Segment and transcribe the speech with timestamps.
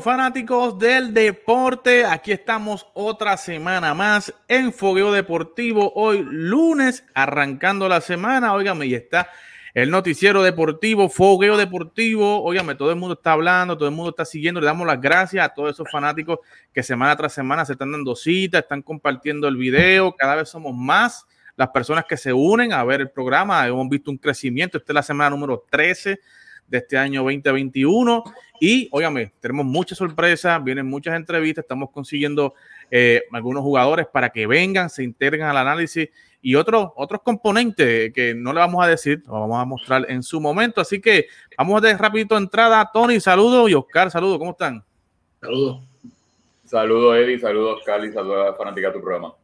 [0.00, 2.04] Fanáticos del deporte.
[2.04, 5.92] Aquí estamos otra semana más en Fogueo Deportivo.
[5.94, 8.54] Hoy lunes, arrancando la semana.
[8.54, 9.28] Óigame, y está
[9.74, 12.42] el noticiero deportivo, Fogueo Deportivo.
[12.42, 14.60] Óigame, todo el mundo está hablando, todo el mundo está siguiendo.
[14.60, 16.38] Le damos las gracias a todos esos fanáticos
[16.72, 20.14] que semana tras semana se están dando citas, están compartiendo el video.
[20.16, 23.66] Cada vez somos más las personas que se unen a ver el programa.
[23.66, 24.78] Hemos visto un crecimiento.
[24.78, 26.18] Esta es la semana número 13
[26.66, 28.24] de este año 2021.
[28.64, 32.54] Y, óigame, tenemos muchas sorpresas, vienen muchas entrevistas, estamos consiguiendo
[32.92, 36.08] eh, algunos jugadores para que vengan, se integren al análisis
[36.40, 40.22] y otros, otros componentes que no le vamos a decir, lo vamos a mostrar en
[40.22, 40.80] su momento.
[40.80, 41.26] Así que
[41.58, 42.88] vamos a dar rapidito entrada.
[42.94, 44.84] Tony, saludos y Oscar, saludos, ¿cómo están?
[45.40, 45.82] Saludos.
[46.64, 49.34] Saludos, Eddie, saludos, Cali, saludos a la fanática de tu programa.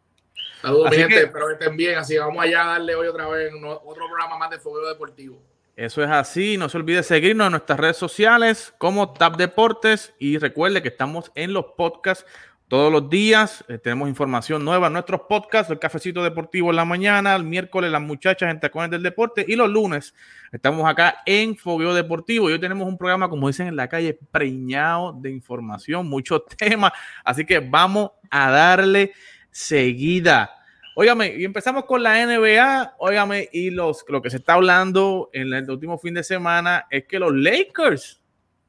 [0.63, 1.99] Saludos, mi gente, espero que estén bien.
[1.99, 3.53] Así vamos allá a darle hoy otra vez
[3.85, 5.43] otro programa más de Fuego Deportivo.
[5.79, 6.57] Eso es así.
[6.59, 11.31] No se olvide seguirnos en nuestras redes sociales como Tap Deportes y recuerde que estamos
[11.37, 12.27] en los podcasts
[12.67, 13.65] todos los días.
[13.69, 17.93] Eh, tenemos información nueva en nuestros podcasts, el cafecito deportivo en la mañana, el miércoles
[17.93, 20.15] las muchachas en Tacones del Deporte y los lunes
[20.51, 24.19] estamos acá en Fogueo Deportivo y hoy tenemos un programa, como dicen en la calle,
[24.33, 26.91] preñado de información, muchos temas.
[27.23, 29.13] Así que vamos a darle
[29.53, 30.58] seguida.
[31.01, 35.53] Óigame, y empezamos con la NBA, óigame, y los, lo que se está hablando en
[35.53, 38.21] el último fin de semana es que los Lakers,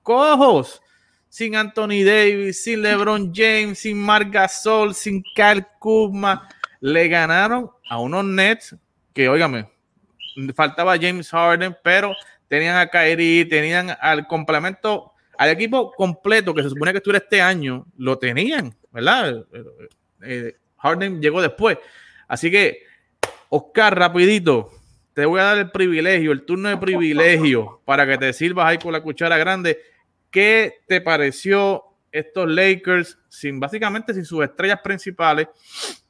[0.03, 0.79] cojos,
[1.27, 6.47] sin Anthony Davis, sin LeBron James, sin Marc Gasol, sin Kyle Kuzma,
[6.81, 8.75] le ganaron a unos Nets
[9.11, 9.67] que, óigame,
[10.53, 12.13] faltaba James Harden, pero
[12.47, 17.41] tenían a Kyrie, tenían al complemento, al equipo completo que se supone que estuviera este
[17.41, 19.47] año, lo tenían, ¿verdad?
[19.51, 19.63] Eh,
[20.21, 21.79] eh, Harden llegó después.
[22.29, 22.83] Así que,
[23.49, 24.69] Oscar, rapidito,
[25.13, 28.77] te voy a dar el privilegio, el turno de privilegio para que te sirvas ahí
[28.77, 29.81] con la cuchara grande.
[30.29, 35.47] ¿Qué te pareció estos Lakers sin básicamente sin sus estrellas principales?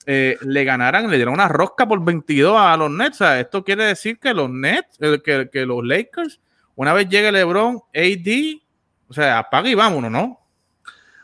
[0.06, 3.22] Eh, le ganaran, le dieron una rosca por 22 a los Nets.
[3.22, 6.42] esto quiere decir que los Nets, eh, que, que, los Lakers,
[6.76, 8.60] una vez llegue LeBron, AD,
[9.08, 10.40] o sea, apaga y vámonos, ¿no?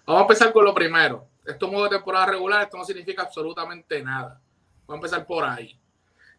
[0.06, 1.28] Vamos a empezar con lo primero.
[1.46, 4.40] Esto es modo de temporada regular, esto no significa absolutamente nada.
[4.88, 5.78] Vamos a empezar por ahí.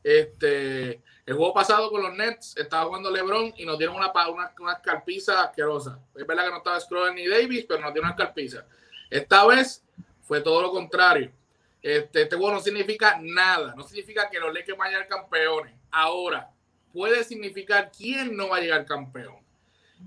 [0.03, 4.53] Este, el juego pasado con los Nets estaba jugando LeBron y nos dieron una, una,
[4.61, 5.99] una carpiza asquerosa.
[6.15, 8.65] Es verdad que no estaba Scroll ni Davis, pero nos dieron una carpiza.
[9.11, 9.84] Esta vez
[10.23, 11.33] fue todo lo contrario.
[11.83, 13.75] Este, este juego no significa nada.
[13.77, 15.75] No significa que los Lakers vayan a llegar campeones.
[15.91, 16.51] Ahora,
[16.93, 19.37] puede significar quién no va a llegar campeón.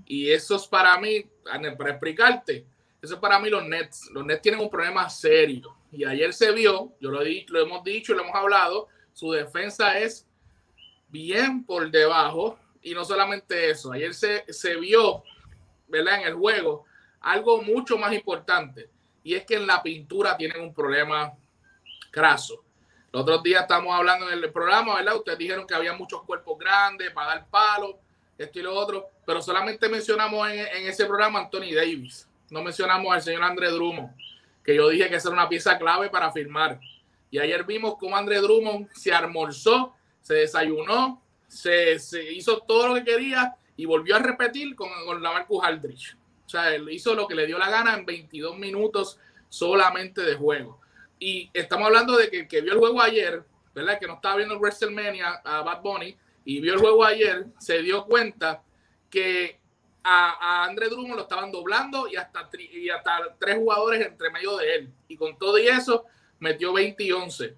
[0.06, 2.64] Y eso es para mí, para explicarte,
[3.02, 4.10] eso es para mí los Nets.
[4.12, 5.74] Los Nets tienen un problema serio.
[5.90, 9.98] Y ayer se vio, yo lo, he, lo hemos dicho, lo hemos hablado, su defensa
[9.98, 10.26] es
[11.08, 12.58] bien por debajo.
[12.82, 15.22] Y no solamente eso, ayer se, se vio,
[15.88, 16.20] ¿verdad?
[16.20, 16.84] En el juego,
[17.20, 18.88] algo mucho más importante.
[19.22, 21.32] Y es que en la pintura tienen un problema
[22.10, 22.64] craso.
[23.12, 25.16] Los otros días estamos hablando en el programa, ¿verdad?
[25.16, 27.98] Ustedes dijeron que había muchos cuerpos grandes para dar palo,
[28.38, 32.29] esto y lo otro, pero solamente mencionamos en, en ese programa a Anthony Davis.
[32.50, 34.10] No mencionamos al señor André Drummond
[34.64, 36.80] que yo dije que esa era una pieza clave para firmar.
[37.30, 41.96] Y ayer vimos cómo André Drummond se almorzó, se desayunó, se,
[42.32, 46.16] hizo todo lo que quería y volvió a repetir con, con la Marcus Aldrich.
[46.44, 49.18] O sea, él hizo lo que le dio la gana en 22 minutos
[49.48, 50.80] solamente de juego.
[51.18, 53.44] Y estamos hablando de que, que vio el juego ayer,
[53.74, 53.98] ¿verdad?
[53.98, 57.82] Que no estaba viendo el WrestleMania a Bad Bunny y vio el juego ayer, se
[57.82, 58.62] dio cuenta
[59.08, 59.59] que
[60.02, 64.74] a, André Drummond lo estaban doblando y hasta, y hasta tres jugadores entre medio de
[64.74, 64.92] él.
[65.08, 66.06] Y con todo y eso,
[66.38, 67.54] metió 20 y 11.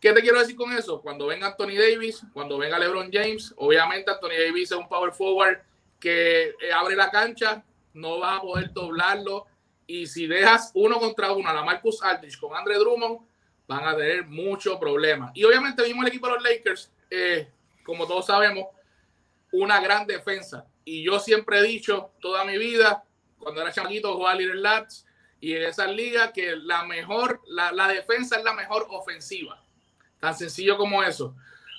[0.00, 1.00] ¿Qué te quiero decir con eso?
[1.00, 5.58] Cuando venga Anthony Davis, cuando venga LeBron James, obviamente Anthony Davis es un power forward
[5.98, 9.46] que eh, abre la cancha, no va a poder doblarlo.
[9.86, 13.20] Y si dejas uno contra uno a la Marcus Aldridge con Andre Drummond,
[13.66, 15.32] van a tener muchos problemas.
[15.34, 17.48] Y obviamente vimos el equipo de los Lakers, eh,
[17.82, 18.66] como todos sabemos,
[19.52, 20.66] una gran defensa.
[20.84, 23.04] Y yo siempre he dicho toda mi vida,
[23.38, 25.06] cuando era chamaquito, jugaba Little Labs
[25.40, 29.62] y en esa liga que la mejor, la, la, defensa es la mejor ofensiva.
[30.18, 31.34] Tan sencillo como eso.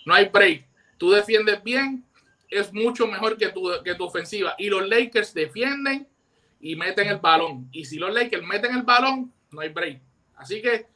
[0.05, 0.67] No hay break.
[0.97, 2.05] Tú defiendes bien,
[2.49, 4.55] es mucho mejor que tu, que tu ofensiva.
[4.57, 6.07] Y los Lakers defienden
[6.59, 7.67] y meten el balón.
[7.71, 9.99] Y si los Lakers meten el balón, no hay break.
[10.35, 10.87] Así que,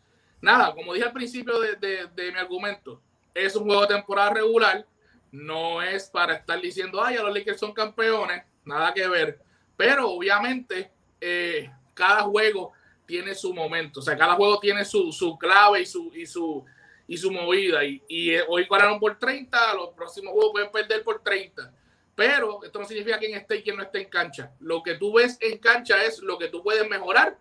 [0.41, 3.01] nada, como dije al principio de, de, de mi argumento,
[3.33, 4.85] es un juego de temporada regular
[5.31, 9.39] no es para estar diciendo, ay, a los Lakers son campeones, nada que ver.
[9.77, 10.91] Pero obviamente
[11.21, 12.73] eh, cada juego
[13.05, 16.63] tiene su momento, o sea, cada juego tiene su, su clave y su, y su,
[17.07, 17.83] y su movida.
[17.83, 21.73] Y, eh, hoy ganaron por 30, los próximos juegos pueden perder por 30.
[22.15, 24.51] Pero esto no significa quién esté y quién no esté en cancha.
[24.59, 27.37] Lo que tú ves en cancha es lo que tú puedes mejorar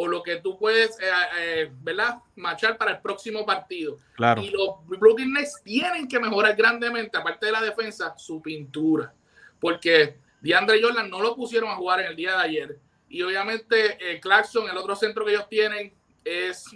[0.00, 1.10] o lo que tú puedes, eh,
[1.40, 2.20] eh, ¿verdad?
[2.36, 3.98] Machar para el próximo partido.
[4.14, 4.40] Claro.
[4.40, 9.12] Y los Brooklyn Nets tienen que mejorar grandemente, aparte de la defensa, su pintura.
[9.58, 12.78] Porque DeAndre Jordan no lo pusieron a jugar en el día de ayer.
[13.08, 15.92] Y obviamente eh, Clarkson, el otro centro que ellos tienen,
[16.24, 16.66] es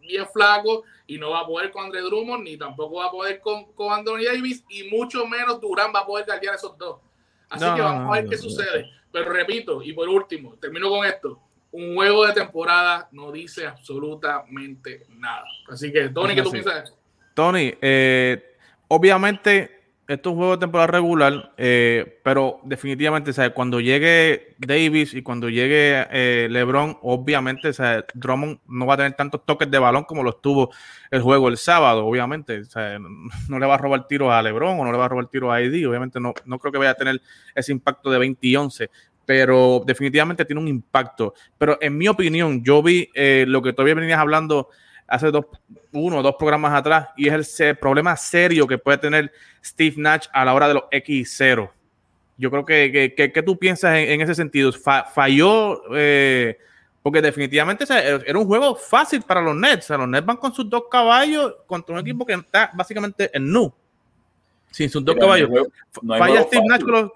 [0.00, 3.38] bien flaco y no va a poder con Andre Drummond, ni tampoco va a poder
[3.38, 6.98] con, con Anthony Davis, y mucho menos Durán va a poder guardiar esos dos.
[7.48, 8.90] Así que vamos a ver qué sucede.
[9.12, 11.40] Pero repito, y por último, termino con esto.
[11.72, 15.44] Un juego de temporada no dice absolutamente nada.
[15.68, 16.94] Así que, Tony, ¿qué tú piensas?
[17.34, 18.56] Tony, eh,
[18.88, 19.80] obviamente
[20.10, 23.52] esto es un juego de temporada regular, eh, pero definitivamente, ¿sabes?
[23.52, 28.06] cuando llegue Davis y cuando llegue eh, LeBron, obviamente, ¿sabes?
[28.14, 30.70] Drummond no va a tener tantos toques de balón como los tuvo
[31.12, 32.62] el juego el sábado, obviamente.
[33.48, 35.52] No le va a robar tiros a LeBron o no le va a robar tiros
[35.52, 37.22] a ID, obviamente no, no creo que vaya a tener
[37.54, 38.90] ese impacto de 20 y 11,
[39.30, 41.34] pero definitivamente tiene un impacto.
[41.56, 44.70] Pero en mi opinión, yo vi eh, lo que todavía venías hablando
[45.06, 45.46] hace dos,
[45.92, 49.30] uno o dos programas atrás, y es el problema serio que puede tener
[49.64, 51.70] Steve Nash a la hora de los X0.
[52.38, 54.72] Yo creo que, que, que, tú piensas en, ese sentido.
[54.72, 56.58] falló, eh,
[57.00, 57.84] porque definitivamente
[58.26, 59.90] era un juego fácil para los Nets.
[59.90, 63.72] los Nets van con sus dos caballos contra un equipo que está básicamente en nu.
[64.72, 65.48] Sin sus dos caballos.
[66.18, 67.10] falla, Steve Nash con los,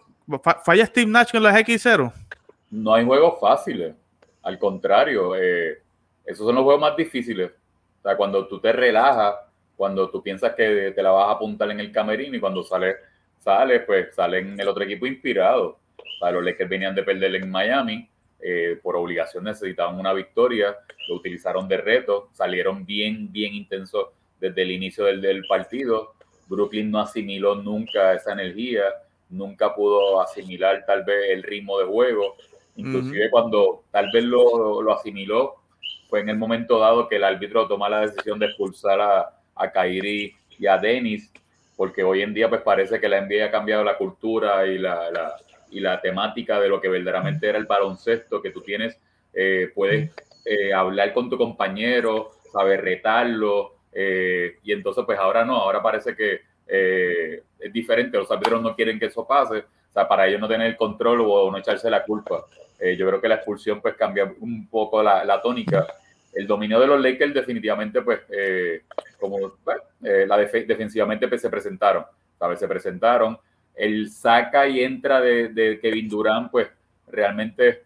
[0.65, 2.13] falla Steve Nash con los X0.
[2.71, 3.95] No hay juegos fáciles.
[4.43, 5.83] Al contrario, eh,
[6.25, 7.51] esos son los juegos más difíciles
[8.05, 9.35] o sea, cuando tú te relajas,
[9.77, 12.97] cuando tú piensas que te la vas a apuntar en el camerino y cuando sales,
[13.39, 15.79] sale, pues salen el otro equipo inspirado.
[16.21, 18.07] O los Lakers venían de perder en Miami,
[18.41, 20.77] eh, por obligación necesitaban una victoria,
[21.09, 26.13] lo utilizaron de reto, salieron bien, bien intensos desde el inicio del partido.
[26.47, 28.83] Brooklyn no asimiló nunca esa energía,
[29.31, 32.37] nunca pudo asimilar tal vez el ritmo de juego.
[32.77, 35.55] Inclusive cuando tal vez lo, lo asimiló,
[36.09, 39.71] fue en el momento dado que el árbitro toma la decisión de expulsar a, a
[39.71, 41.33] Kairi y a Dennis,
[41.77, 45.11] porque hoy en día pues parece que la NBA ha cambiado la cultura y la,
[45.11, 45.37] la
[45.75, 48.97] y la temática de lo que verdaderamente era el baloncesto, que tú tienes,
[49.35, 50.13] eh, puedes
[50.45, 56.15] eh, hablar con tu compañero, saber retarlo, eh, y entonces pues ahora no, ahora parece
[56.15, 60.49] que es diferente, los árbitros no quieren que eso pase, o sea, para ellos no
[60.49, 62.45] tener el control o no echarse la culpa.
[62.97, 65.87] yo creo que la expulsión pues cambia un poco la, la tónica
[66.35, 68.83] el dominio de los Lakers definitivamente, pues, eh,
[69.19, 69.39] como
[70.03, 72.05] eh, la defensivamente pues, se presentaron,
[72.39, 72.59] ¿sabes?
[72.59, 73.39] Se presentaron.
[73.75, 76.69] El saca y entra de, Kevin Durant, pues,
[77.09, 77.85] realmente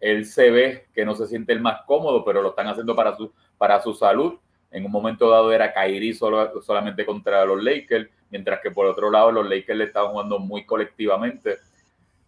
[0.00, 3.16] él se ve que no se siente el más cómodo, pero lo están haciendo para
[3.16, 4.34] su, para su salud.
[4.74, 9.10] En un momento dado era Kyrie solo, solamente contra los Lakers, mientras que por otro
[9.10, 11.58] lado los Lakers le estaban jugando muy colectivamente.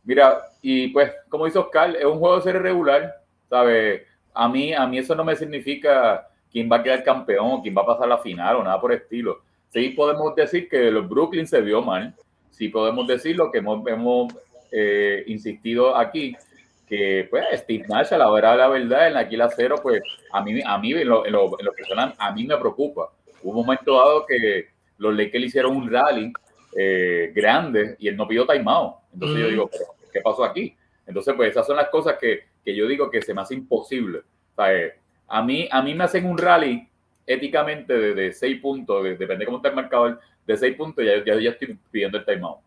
[0.04, 3.16] Mira, y pues, como dice Oscar, es un juego de serie regular,
[3.50, 4.02] ¿sabes?
[4.36, 7.82] a mí, a mí eso no me significa quién va a quedar campeón, quién va
[7.82, 9.40] a pasar la final o nada por estilo.
[9.70, 12.14] Sí podemos decir que los Brooklyn se vio mal,
[12.50, 14.34] sí podemos decir lo que hemos, hemos
[14.70, 16.36] eh, insistido aquí,
[16.86, 20.00] que pues Steve Nash a la hora de la verdad en la Aquila Cero, pues
[20.32, 23.10] a mí, a mí en, lo, en, lo, personal, a mí me preocupa.
[23.42, 26.32] Hubo un momento dado que los Lakers hicieron un rally
[26.76, 28.94] eh, grande y él no pidió timeout.
[29.12, 29.70] Entonces yo digo,
[30.12, 30.76] ¿qué pasó aquí?
[31.06, 34.18] Entonces, pues esas son las cosas que, que yo digo que se me hace imposible.
[34.18, 34.94] O sea, eh,
[35.28, 36.88] a, mí, a mí me hacen un rally
[37.26, 41.24] éticamente de, de seis puntos, depende de cómo está el marcador, de seis puntos, ya,
[41.24, 42.58] ya, ya estoy pidiendo el timeout.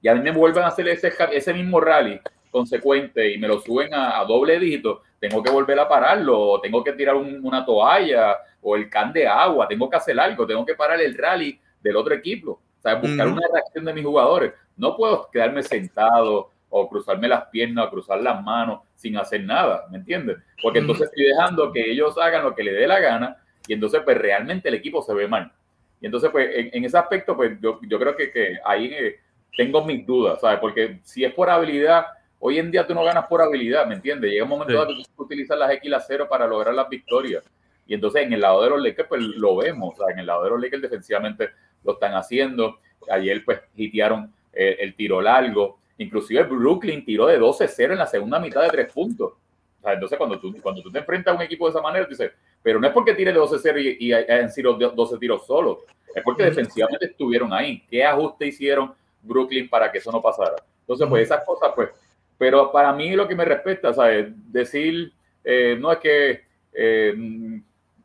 [0.00, 3.60] Y a mí me vuelven a hacer ese, ese mismo rally consecuente y me lo
[3.60, 8.76] suben a, doble dígito, tengo que volver a pararlo, tengo que tirar una toalla o
[8.76, 12.14] el can de agua, tengo que hacer algo, tengo que parar el rally del otro
[12.14, 14.52] equipo, o sea, buscar una reacción de mis jugadores.
[14.76, 19.86] No puedo quedarme sentado o cruzarme las piernas o cruzar las manos sin hacer nada,
[19.90, 20.38] ¿me entiendes?
[20.62, 23.36] Porque entonces estoy dejando que ellos hagan lo que les dé la gana
[23.66, 25.52] y entonces pues realmente el equipo se ve mal.
[26.00, 29.20] Y entonces pues en, ese aspecto pues yo, yo creo que, que ahí eh,
[29.56, 30.58] tengo mis dudas, ¿sabes?
[30.60, 32.06] Porque si es por habilidad,
[32.38, 34.30] hoy en día tú no ganas por habilidad, ¿me entiendes?
[34.30, 34.78] Llega un momento sí.
[34.78, 37.44] donde tú utilizar las X y las 0 para lograr las victorias.
[37.86, 40.26] Y entonces en el lado de los Lakers pues lo vemos, o sea, en el
[40.26, 41.50] lado de los Lakers defensivamente
[41.84, 42.78] lo están haciendo.
[43.10, 45.78] Ayer pues hitearon eh, el tiro largo.
[45.98, 49.32] Inclusive Brooklyn tiró de 12-0 en la segunda mitad de tres puntos.
[49.32, 52.06] O sea, entonces, cuando tú, cuando tú te enfrentas a un equipo de esa manera,
[52.06, 55.78] dices, pero no es porque tire de 12-0 y, y hayan sido 12 tiros solos,
[56.14, 57.84] es porque defensivamente estuvieron ahí.
[57.88, 60.56] ¿Qué ajuste hicieron Brooklyn para que eso no pasara?
[60.80, 61.90] Entonces, pues esas cosas, pues,
[62.38, 64.28] pero para mí lo que me respecta, ¿sabes?
[64.52, 65.12] Decir,
[65.44, 67.60] eh, no es que eh,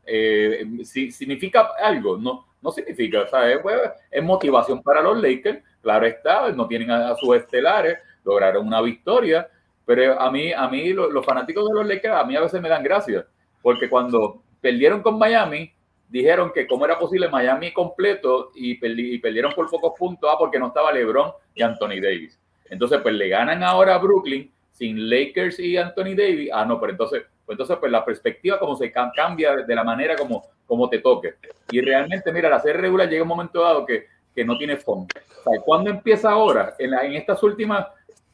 [0.06, 3.58] eh, si, significa algo, no, no significa, ¿sabes?
[3.62, 3.76] Pues,
[4.10, 9.48] es motivación para los Lakers claro está, no tienen a, sus estelares, lograron una victoria,
[9.84, 12.68] pero a mí, a mí los, fanáticos de los Lakers, a mí a veces me
[12.68, 13.26] dan gracia,
[13.60, 15.72] porque cuando perdieron con Miami,
[16.08, 20.58] dijeron que cómo era posible Miami completo y, y perdieron por pocos puntos, ah, porque
[20.58, 22.38] no estaba LeBron y Anthony Davis.
[22.72, 26.48] Entonces, pues le ganan ahora a Brooklyn sin Lakers y Anthony Davis.
[26.54, 30.16] Ah, no, pero entonces, pues entonces pues la perspectiva como se cambia de la manera
[30.16, 31.34] como, como te toque.
[31.70, 35.06] Y realmente, mira, la serie regular llega un momento dado que, que no tiene fondo.
[35.44, 36.74] O ¿cuándo empieza ahora?
[36.78, 37.88] En, en estas últimas,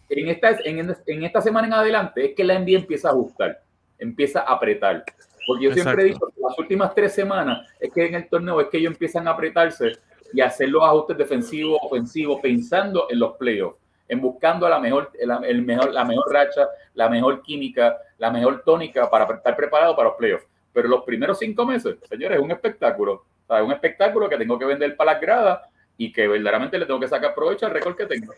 [0.09, 3.61] en esta, en, en, esta semana en adelante, es que la NBA empieza a ajustar,
[3.99, 5.03] empieza a apretar.
[5.49, 8.61] Porque yo siempre he dicho que las últimas tres semanas es que en el torneo
[8.61, 9.95] es que ellos empiezan a apretarse
[10.33, 15.63] y hacer los ajustes defensivos, ofensivos, pensando en los playoffs en buscando la mejor, el
[15.63, 20.19] mejor, la mejor racha, la mejor química, la mejor tónica para estar preparado para los
[20.19, 20.47] playoffs.
[20.73, 23.25] Pero los primeros cinco meses, señores, es un espectáculo.
[23.49, 25.61] Es un espectáculo que tengo que vender para las gradas
[25.97, 28.33] y que verdaderamente le tengo que sacar provecho al récord que tengo.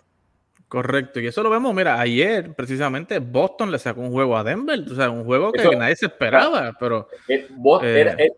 [0.70, 4.78] Correcto, y eso lo vemos, mira, ayer precisamente Boston le sacó un juego a Denver,
[4.78, 7.08] o sea, un juego que nadie se esperaba, pero...
[7.26, 7.48] Eh,
[7.82, 8.30] eh,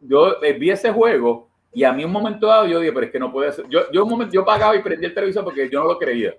[0.00, 3.12] yo, eh, vi ese juego y a mí un momento dado yo dije, pero es
[3.12, 5.70] que no puede ser, yo, yo un momento, yo pagaba y prendí el televisor porque
[5.70, 6.34] yo no lo creía.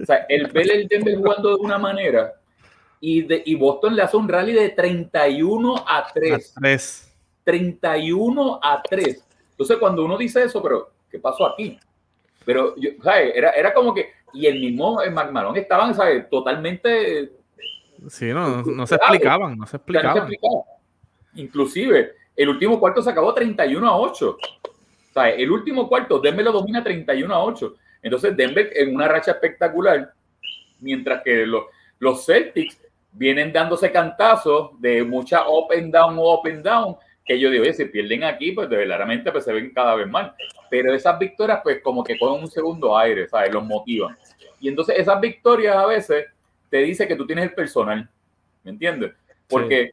[0.00, 2.34] O sea, el ver el Denver jugando de una manera
[3.00, 6.54] y, de, y Boston le hace un rally de 31 a 3.
[7.44, 9.24] 31 a 3.
[9.52, 11.78] Entonces, cuando uno dice eso, pero ¿qué pasó aquí?
[12.44, 13.32] Pero, ¿sabes?
[13.34, 16.28] Era, era como que, y el mismo McMahon estaban, ¿sabes?
[16.28, 17.32] Totalmente.
[18.08, 20.30] Sí, no, no se explicaban, no se explicaban.
[21.34, 24.36] Inclusive, el último cuarto se acabó 31 a 8.
[25.12, 25.34] ¿Sabes?
[25.38, 27.74] El último cuarto, Denver lo domina 31 a 8.
[28.02, 30.12] Entonces Denver en una racha espectacular,
[30.80, 31.64] mientras que los,
[31.98, 32.80] los Celtics
[33.12, 37.72] vienen dándose cantazos de mucha up and down, up and down, que yo digo, oye,
[37.72, 40.34] si pierden aquí, pues verdaderamente pues, se ven cada vez mal.
[40.70, 43.52] Pero esas victorias, pues como que con un segundo aire, ¿sabes?
[43.52, 44.16] Los motivan.
[44.60, 46.26] Y entonces esas victorias a veces
[46.70, 48.08] te dice que tú tienes el personal,
[48.62, 49.12] ¿me entiendes?
[49.48, 49.92] Porque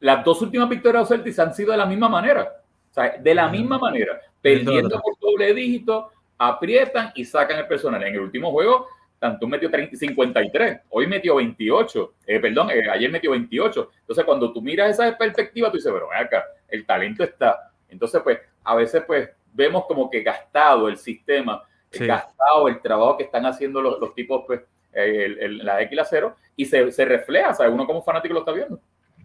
[0.00, 2.42] las dos últimas victorias de los Celtics han sido de la misma manera,
[2.90, 8.02] o sea, de la misma manera, perdiendo por doble dígito aprietan y sacan el personal.
[8.02, 8.88] En el último juego,
[9.18, 13.90] tanto metió 30, 53, hoy metió 28, eh, perdón, eh, ayer metió 28.
[14.00, 17.72] Entonces, cuando tú miras esa perspectiva, tú dices, pero acá, el talento está.
[17.88, 23.24] Entonces, pues, a veces, pues, vemos como que gastado el sistema, gastado el trabajo que
[23.24, 24.60] están haciendo los, los tipos, pues,
[24.92, 27.72] el, la X la 0 y se, se refleja, ¿sabes?
[27.72, 28.80] Uno como fanático lo está viendo.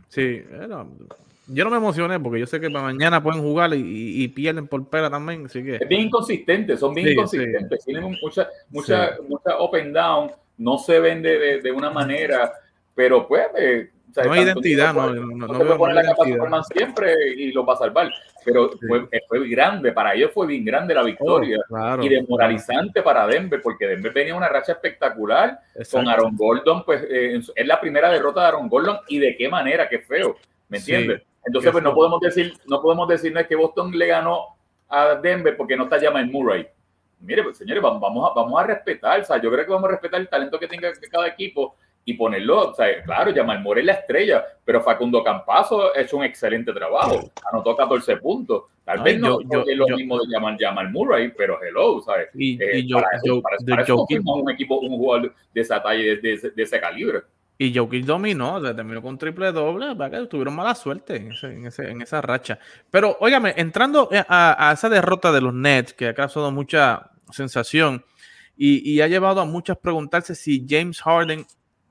[0.09, 0.89] Sí, bueno,
[1.53, 5.09] yo no me emocioné porque yo sé que mañana pueden jugar y, pierden por pera
[5.09, 5.45] también.
[5.45, 5.75] Así que...
[5.75, 7.85] Es bien inconsistente, son bien inconsistentes.
[7.85, 12.51] Tienen mucha, mucha, mucha up and down, no se vende de, de una manera,
[12.95, 13.47] pero pues.
[13.57, 13.89] Eh,
[14.25, 17.75] no hay identidad, no, no, no, se puede poner la capa siempre y lo va
[17.75, 18.11] a salvar.
[18.43, 21.59] Pero fue, fue, grande, para ellos fue bien grande la victoria.
[21.69, 25.59] Oh, y demoralizante para Denver, porque Denver venía una racha espectacular
[25.91, 29.47] con Aaron Gordon, pues eh, es la primera derrota de Aaron Gordon y de qué
[29.47, 30.35] manera, qué feo,
[30.67, 31.21] ¿me entiendes?
[31.45, 34.57] Entonces, pues no podemos decir, no podemos decir que Boston le ganó
[34.87, 36.67] a Denver porque no está Jamal Murray.
[37.19, 39.91] Mire, pues señores, vamos a, vamos a respetar, o sea, yo creo que vamos a
[39.91, 43.85] respetar el talento que tenga cada equipo y ponerlo, o sea, claro, Jamal Murray es
[43.85, 48.63] la estrella, pero Facundo Campazo ha hecho un excelente trabajo, anotó 14 puntos.
[48.83, 52.29] Tal vez no yo, es lo mismo de llamar Jamal Murray, pero hello, ¿sabes?
[52.33, 53.17] Y, eh, yo, para,
[53.83, 57.21] eso, un equipo, un jugador de esa talla, de, de, de ese calibre.
[57.63, 62.57] Y Jokic dominó, terminó con triple doble, que tuvieron mala suerte en, esa racha.
[62.89, 68.03] Pero, óigame, entrando a, esa derrota de los Nets, que ha causado mucha sensación
[68.57, 71.45] y, ha llevado a muchas preguntarse si James Harden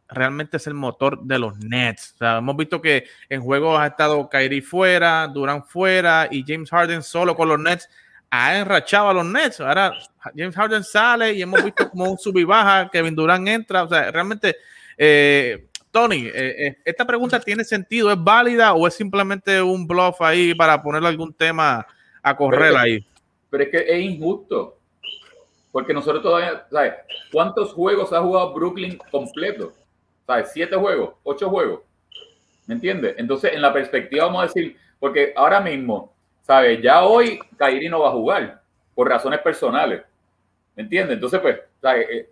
[0.09, 2.17] realmente es el motor de los Nets.
[2.19, 7.37] Hemos visto que en juegos ha estado Kyrie fuera, Durant fuera y James Harden solo
[7.37, 7.89] con los Nets
[8.29, 9.61] ha enrachado a los Nets.
[9.61, 9.97] Ahora
[10.37, 13.85] James Harden sale y hemos visto como un sub y baja, Kevin Durant entra.
[13.85, 14.57] O sea, realmente
[15.03, 18.13] eh, Tony, eh, eh, ¿esta pregunta tiene sentido?
[18.13, 21.87] ¿Es válida o es simplemente un bluff ahí para ponerle algún tema
[22.23, 23.07] a correr ahí?
[23.49, 24.77] Pero es que es injusto.
[25.73, 26.95] Porque nosotros todavía, ¿sabes?
[27.33, 29.73] ¿Cuántos juegos ha jugado Brooklyn completo?
[30.27, 30.51] ¿Sabes?
[30.53, 31.15] ¿Siete juegos?
[31.23, 31.81] ¿Ocho juegos?
[32.67, 33.15] ¿Me entiendes?
[33.17, 36.83] Entonces, en la perspectiva, vamos a decir, porque ahora mismo, ¿sabes?
[36.83, 38.63] Ya hoy Kairi no va a jugar
[38.95, 40.03] por razones personales.
[40.77, 41.15] ¿Me entiendes?
[41.15, 42.27] Entonces, pues, ¿sabes?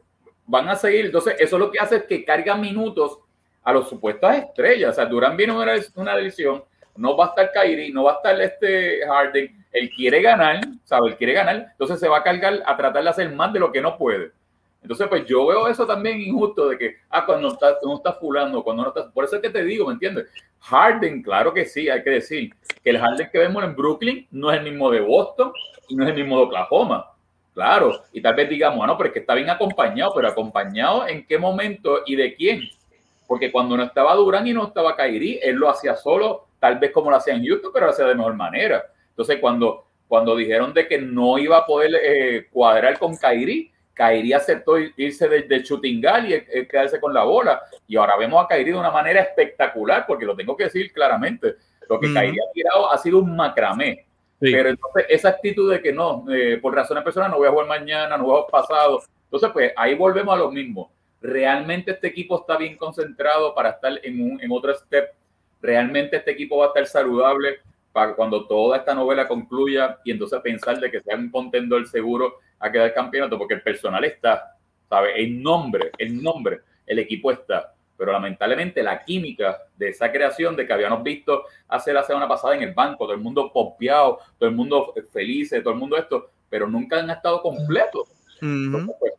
[0.48, 1.06] Van a seguir.
[1.06, 3.20] Entonces, eso lo que hace es que cargan minutos
[3.62, 4.90] a los supuestas estrellas.
[4.90, 6.64] O sea, Durán viene una, una lesión,
[6.96, 9.64] no va a estar Kyrie, no va a estar este Harden.
[9.70, 11.10] Él quiere ganar, ¿sabe?
[11.10, 13.70] Él quiere ganar, entonces se va a cargar a tratar de hacer más de lo
[13.70, 14.32] que no puede.
[14.82, 18.62] Entonces, pues yo veo eso también injusto de que, ah, cuando está, no está fulano,
[18.62, 19.10] cuando no está.
[19.10, 20.26] Por eso es que te digo, ¿me entiendes?
[20.60, 24.50] Harden, claro que sí, hay que decir que el Harden que vemos en Brooklyn no
[24.50, 25.52] es el mismo de Boston
[25.88, 27.12] y no es el mismo de Oklahoma.
[27.58, 31.26] Claro, y tal vez digamos, bueno, pero es que está bien acompañado, pero acompañado en
[31.26, 32.62] qué momento y de quién.
[33.26, 36.92] Porque cuando no estaba Durán y no estaba Kairi, él lo hacía solo, tal vez
[36.92, 38.84] como lo hacía en Houston, pero lo hacía de mejor manera.
[39.08, 44.32] Entonces, cuando, cuando dijeron de que no iba a poder eh, cuadrar con Kairi, Kairi
[44.34, 47.60] aceptó irse de, de Chutingal y quedarse con la bola.
[47.88, 51.56] Y ahora vemos a Kairi de una manera espectacular, porque lo tengo que decir claramente.
[51.88, 54.06] Lo que Kairi ha tirado ha sido un macramé.
[54.40, 57.66] Pero entonces esa actitud de que no, eh, por razones personales no voy a jugar
[57.66, 59.02] mañana, no voy a jugar pasado.
[59.24, 60.90] Entonces, pues ahí volvemos a lo mismo.
[61.20, 65.10] Realmente este equipo está bien concentrado para estar en, un, en otro step.
[65.60, 67.60] Realmente este equipo va a estar saludable
[67.92, 72.36] para cuando toda esta novela concluya y entonces pensar de que sea un contendor seguro
[72.60, 74.56] a quedar campeonato, porque el personal está,
[74.88, 75.20] ¿sabe?
[75.20, 80.66] El nombre, el nombre, el equipo está pero lamentablemente la química de esa creación de
[80.66, 84.48] que habíamos visto hace la semana pasada en el banco, todo el mundo pompeado, todo
[84.48, 88.08] el mundo feliz, todo el mundo esto, pero nunca han estado completos.
[88.40, 89.12] Pues,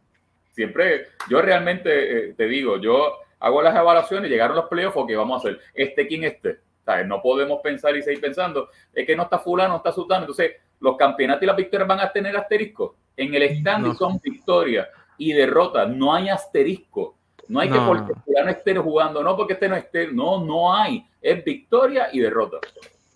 [0.51, 5.35] siempre, yo realmente eh, te digo, yo hago las evaluaciones, llegaron los playoffs, que vamos
[5.35, 5.59] a hacer?
[5.73, 6.59] Este, ¿quién este?
[7.05, 10.21] No podemos pensar y seguir pensando, es que no está fulano, no está sultano.
[10.21, 12.95] Entonces, los campeonatos y las victorias van a tener asterisco.
[13.15, 17.15] En el stand son victorias y derrotas, no hay asterisco.
[17.49, 21.05] No hay que porque no esté jugando, no porque este no esté, no, no hay.
[21.21, 22.57] Es victoria y derrota.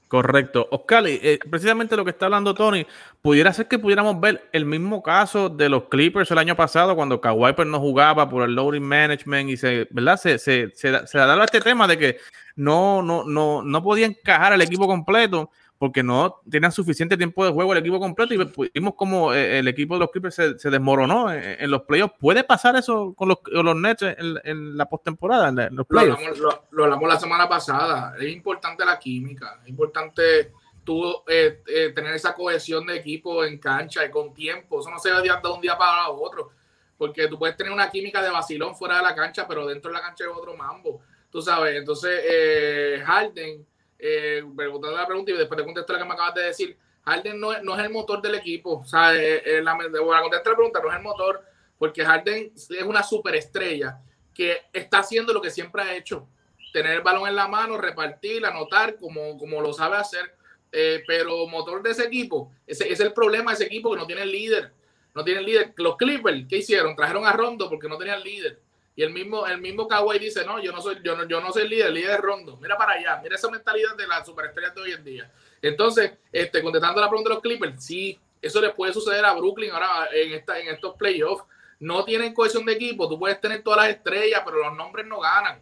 [0.07, 0.67] Correcto.
[0.69, 2.85] Oscar, eh, precisamente lo que está hablando Tony,
[3.21, 7.21] pudiera ser que pudiéramos ver el mismo caso de los Clippers el año pasado cuando
[7.21, 10.17] Kawhi pues, no jugaba por el loading management y se, ¿verdad?
[10.17, 12.17] Se, se, se, se daba este tema de que
[12.55, 15.49] no, no, no, no podía encajar al equipo completo
[15.84, 19.67] porque no tenían suficiente tiempo de juego el equipo completo y vimos como eh, el
[19.67, 22.15] equipo de los Clippers se, desmoronó en, los playoffs.
[22.17, 26.24] ¿Puede pasar eso con los, los Nets en, la postemporada, en los playoffs?
[26.72, 28.15] Lo hablamos, la semana pasada.
[28.17, 30.54] Es importante la química, es importante
[30.86, 34.80] tú eh, eh, tener esa cohesión de equipo en cancha y con tiempo.
[34.80, 36.52] Eso no se va de un día para otro,
[36.98, 39.98] porque tú puedes tener una química de vacilón fuera de la cancha, pero dentro de
[39.98, 41.02] la cancha es otro mambo.
[41.30, 43.65] Tú sabes, entonces Harden
[44.05, 47.39] eh, preguntando la pregunta y después de contestar lo que me acabas de decir, Harden
[47.39, 48.79] no, no es el motor del equipo.
[48.79, 51.43] O sea, eh, eh, la, contestar la pregunta, no es el motor,
[51.77, 53.99] porque Harden es una superestrella
[54.33, 56.27] que está haciendo lo que siempre ha hecho.
[56.73, 60.35] Tener el balón en la mano, repartir, anotar, como, como lo sabe hacer.
[60.71, 64.07] Eh, pero motor de ese equipo, ese, es el problema de ese equipo que no
[64.07, 64.73] tiene líder.
[65.13, 65.73] No tiene líder.
[65.77, 66.95] Los Clippers, ¿qué hicieron?
[66.95, 68.59] Trajeron a Rondo porque no tenían líder.
[68.95, 71.51] Y el mismo, el mismo Kawhi dice, no, yo no soy, yo no, yo no
[71.51, 72.58] soy el líder, el líder es Rondo.
[72.58, 75.32] Mira para allá, mira esa mentalidad de las superestrellas de hoy en día.
[75.62, 79.71] Entonces, este, contestando la pregunta de los Clippers, sí, eso le puede suceder a Brooklyn
[79.71, 81.45] ahora en, esta, en estos playoffs.
[81.79, 85.19] No tienen cohesión de equipo, tú puedes tener todas las estrellas, pero los nombres no
[85.19, 85.60] ganan.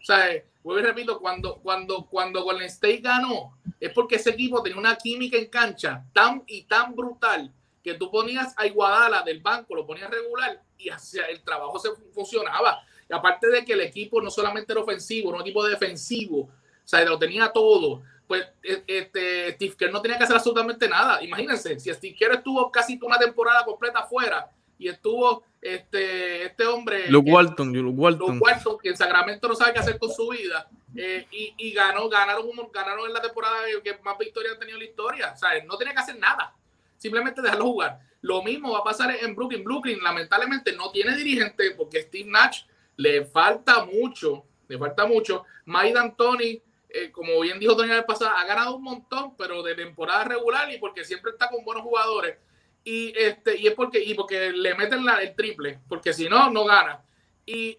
[0.00, 4.62] O sea, vuelvo y repito, cuando, cuando, cuando Golden State ganó, es porque ese equipo
[4.62, 9.40] tenía una química en cancha tan y tan brutal que tú ponías a Iguadala del
[9.40, 12.82] banco, lo ponías regular y hacia el trabajo se funcionaba.
[13.08, 16.50] Y aparte de que el equipo no solamente era ofensivo, era un equipo defensivo, o
[16.84, 18.02] sea, lo tenía todo.
[18.26, 21.22] Pues e, este, Steve Kerr no tenía que hacer absolutamente nada.
[21.22, 27.10] Imagínense, si Steve Kerr estuvo casi una temporada completa afuera y estuvo este, este hombre.
[27.10, 28.40] Luke Walton, Luke Walton.
[28.82, 30.68] que en Sacramento no sabe qué hacer con su vida.
[30.96, 34.84] Eh, y, y, ganó, ganaron, ganaron en la temporada que más victorias ha tenido en
[34.84, 35.32] la historia.
[35.34, 36.54] O sea, no tenía que hacer nada.
[36.96, 38.00] Simplemente dejarlo jugar.
[38.20, 39.64] Lo mismo va a pasar en Brooklyn.
[39.64, 42.62] Brooklyn lamentablemente no tiene dirigente porque Steve Nash
[42.96, 45.44] le falta mucho, le falta mucho.
[45.66, 49.74] Mike D'Antoni, eh, como bien dijo Tony la vez ha ganado un montón, pero de
[49.74, 52.38] temporada regular y porque siempre está con buenos jugadores.
[52.82, 56.50] Y, este, y es porque, y porque le meten la, el triple, porque si no,
[56.50, 57.04] no gana.
[57.44, 57.78] Y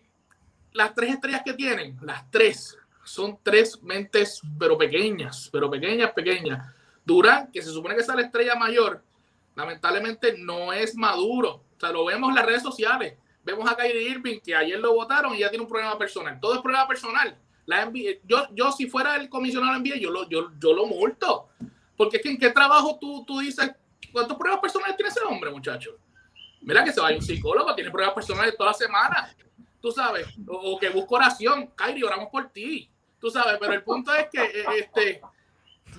[0.74, 6.74] las tres estrellas que tienen, las tres, son tres mentes, pero pequeñas, pero pequeñas, pequeñas.
[7.04, 9.04] Durán, que se supone que es la estrella mayor,
[9.56, 11.64] lamentablemente no es maduro.
[11.76, 13.18] O sea, lo vemos en las redes sociales.
[13.44, 16.40] Vemos a Kyrie Irving, que ayer lo votaron y ya tiene un problema personal.
[16.40, 17.38] Todo es problema personal.
[17.66, 17.92] La
[18.26, 21.50] yo, yo, si fuera el comisionado de NBA, yo lo, yo, yo lo multo.
[21.96, 23.72] Porque es que en qué trabajo tú, tú dices,
[24.12, 25.98] ¿cuántos pruebas personales tiene ese hombre, muchacho?
[26.62, 29.36] Mira que se vaya un psicólogo, tiene pruebas personales toda la semana.
[29.82, 31.72] Tú sabes, o, que busca oración.
[31.76, 32.90] Kyrie, oramos por ti.
[33.20, 35.22] Tú sabes, pero el punto es que eh, este,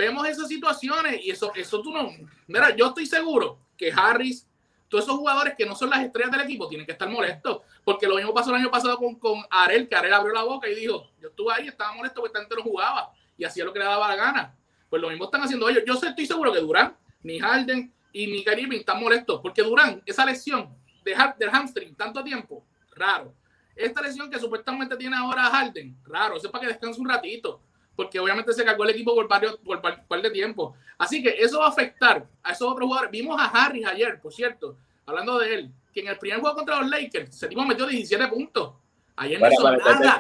[0.01, 2.11] vemos esas situaciones y eso, eso tú no.
[2.47, 4.47] Mira, yo estoy seguro que Harris,
[4.89, 7.63] todos esos jugadores que no son las estrellas del equipo, tienen que estar molestos.
[7.85, 10.69] Porque lo mismo pasó el año pasado con, con Arel, que Arel abrió la boca
[10.69, 13.79] y dijo: Yo estuve ahí, estaba molesto porque tanto no jugaba y hacía lo que
[13.79, 14.57] le daba la gana.
[14.89, 15.85] Pues lo mismo están haciendo ellos.
[15.87, 20.25] Yo estoy seguro que Durán, ni Harden y ni Karim están molestos porque Durán, esa
[20.25, 22.65] lesión de, del hamstring, tanto tiempo,
[22.97, 23.35] raro.
[23.77, 26.37] Esta lesión que supuestamente tiene ahora Harden, raro.
[26.37, 27.63] Eso es para que descanse un ratito
[28.01, 30.75] porque obviamente se cargó el equipo por varios por par de tiempo.
[30.97, 33.11] Así que eso va a afectar a esos otros jugadores.
[33.11, 34.79] Vimos a Harris ayer, por cierto.
[35.05, 38.27] hablando de él, que en el primer juego contra los Lakers, se tipo metió 17
[38.29, 38.73] puntos.
[39.17, 40.19] Ayer no hizo nada.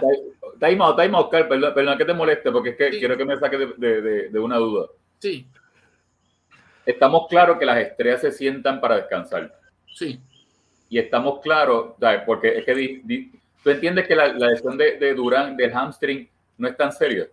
[0.60, 3.38] Time out, time out, perdón, perdón, que te moleste, porque es que quiero que me
[3.38, 4.88] saque de, de, de, una duda.
[5.18, 5.46] Sí.
[6.84, 9.58] Estamos claros que las estrellas se sientan para descansar.
[9.94, 10.20] Sí.
[10.90, 11.94] Y estamos claros,
[12.26, 13.30] porque es que
[13.64, 17.26] tú entiendes que la, la lesión de, de Durán del hamstring no es tan seria.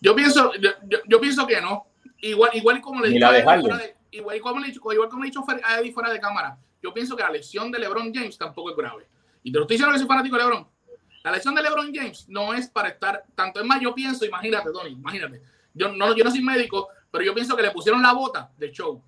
[0.00, 0.70] Yo pienso, yo,
[1.06, 1.86] yo, pienso que no.
[2.20, 6.10] Igual, igual como le dicho, igual como le igual como le dicho a Eddie fuera
[6.10, 9.08] de cámara, yo pienso que la lesión de LeBron James tampoco es grave.
[9.42, 10.66] Y te lo estoy diciendo que soy fanático de LeBron.
[11.24, 13.60] La lesión de LeBron James no es para estar tanto.
[13.60, 15.42] Es más, yo pienso, imagínate, Tony, imagínate.
[15.74, 18.70] Yo no, yo no soy médico, pero yo pienso que le pusieron la bota de
[18.70, 19.02] show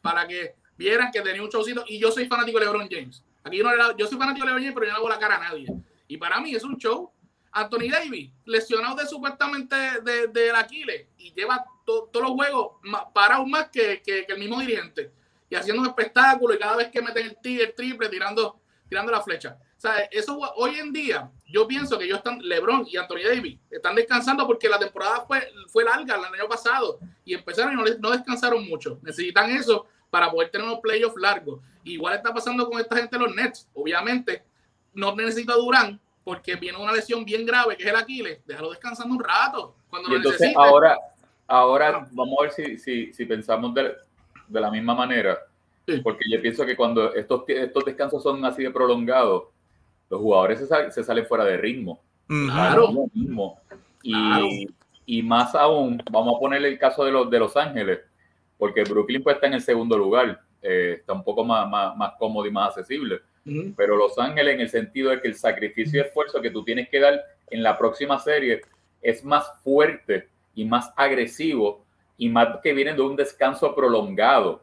[0.00, 1.84] para que vieran que tenía un showcito.
[1.88, 3.24] Y yo soy fanático de LeBron James.
[3.42, 5.36] Aquí yo, no yo soy fanático de LeBron James, pero yo no hago la cara
[5.36, 5.66] a nadie.
[6.08, 7.12] Y para mí es un show.
[7.52, 12.72] Anthony Davis, lesionado de supuestamente del de, Aquiles, y lleva todos los juegos
[13.12, 15.10] para aún más que, que, el mismo dirigente.
[15.48, 19.20] Y haciendo un espectáculo, y cada vez que meten el, el triple, tirando, tirando la
[19.20, 19.58] flecha.
[19.76, 23.58] O sea, eso hoy en día, yo pienso que ellos están, LeBron y Anthony Davis,
[23.70, 27.84] están descansando porque la temporada fue, fue larga el año pasado y empezaron y no,
[27.98, 28.98] no descansaron mucho.
[29.02, 31.60] Necesitan eso para poder tener unos playoffs largos.
[31.82, 33.68] Igual está pasando con esta gente de los Nets.
[33.72, 34.44] Obviamente,
[34.92, 35.98] no necesita Durán
[36.30, 38.38] porque viene una lesión bien grave que es el Aquiles.
[38.46, 39.74] Déjalo descansando un rato.
[39.90, 40.96] Cuando y entonces, ahora,
[41.48, 43.96] ahora vamos a ver si, si, si pensamos de,
[44.46, 45.40] de, la misma manera.
[46.04, 49.46] Porque yo pienso que cuando estos, estos descansos son así de prolongados,
[50.08, 50.60] los jugadores
[50.94, 52.00] se, salen fuera de ritmo.
[52.28, 52.92] Claro.
[54.04, 54.68] Y,
[55.04, 58.02] y, más aún, vamos a ponerle el caso de los, de Los Ángeles,
[58.56, 62.12] porque Brooklyn pues está en el segundo lugar, eh, está un poco más, más, más,
[62.20, 63.20] cómodo y más accesible.
[63.76, 66.88] Pero Los Ángeles, en el sentido de que el sacrificio y esfuerzo que tú tienes
[66.88, 68.60] que dar en la próxima serie
[69.02, 71.84] es más fuerte y más agresivo
[72.16, 74.62] y más que vienen de un descanso prolongado.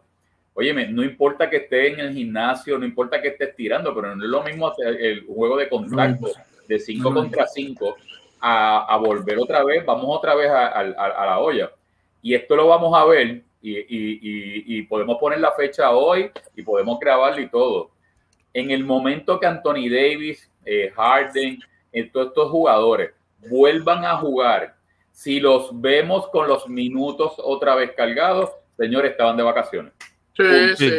[0.53, 4.23] Óyeme, no importa que esté en el gimnasio, no importa que estés tirando, pero no
[4.23, 6.31] es lo mismo hacer el juego de contacto
[6.67, 7.95] de 5 contra 5
[8.39, 11.71] a, volver otra vez, vamos otra vez a, la olla.
[12.21, 17.41] Y esto lo vamos a ver y, podemos poner la fecha hoy y podemos grabarlo
[17.41, 17.91] y todo.
[18.57, 21.59] En el momento que Anthony Davis, eh, Harden,
[21.91, 23.11] eh, todos estos jugadores
[23.47, 24.75] vuelvan a jugar,
[25.11, 29.93] si los vemos con los minutos otra vez cargados, señores, estaban de vacaciones.
[30.35, 30.91] Sí, sí.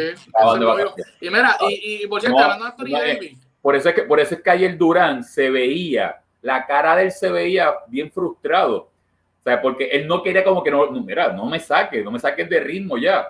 [1.19, 3.37] Y mira, y, por cierto, hablando de Anthony Davis.
[3.61, 7.03] Por eso, es que, por eso es que ayer Durán se veía, la cara de
[7.03, 8.89] él se veía bien frustrado.
[9.37, 12.19] O sea, porque él no quería como que no, mira, no me saques, no me
[12.19, 13.27] saques de ritmo ya.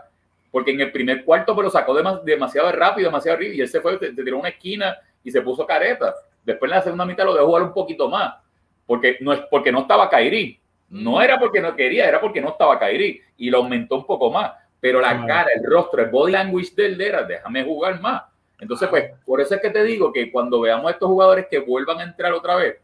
[0.51, 3.99] Porque en el primer cuarto pero sacó demasiado rápido, demasiado rápido, y él se fue,
[3.99, 6.15] se, tiró una esquina y se puso careta.
[6.43, 8.35] Después en la segunda mitad lo dejó jugar un poquito más.
[8.85, 10.59] Porque no es porque no estaba Kairi.
[10.89, 13.21] No era porque no quería, era porque no estaba Kairi.
[13.38, 16.85] Y lo aumentó un poco más pero la cara, el rostro, el body language de
[16.85, 18.23] él era, déjame jugar más.
[18.59, 21.59] Entonces, pues, por eso es que te digo que cuando veamos a estos jugadores que
[21.59, 22.77] vuelvan a entrar otra vez,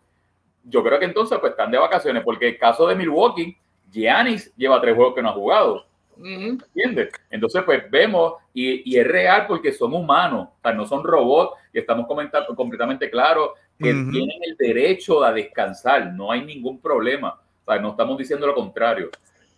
[0.64, 3.58] yo creo que entonces pues están de vacaciones, porque el caso de Milwaukee,
[3.92, 5.86] Giannis lleva tres juegos que no ha jugado.
[6.24, 7.10] ¿Entiendes?
[7.30, 11.80] Entonces, pues vemos, y, es real porque son humanos, o sea, no son robots, y
[11.80, 17.72] estamos comentando completamente claros que tienen el derecho a descansar, no hay ningún problema, o
[17.72, 19.10] sea, no estamos diciendo lo contrario.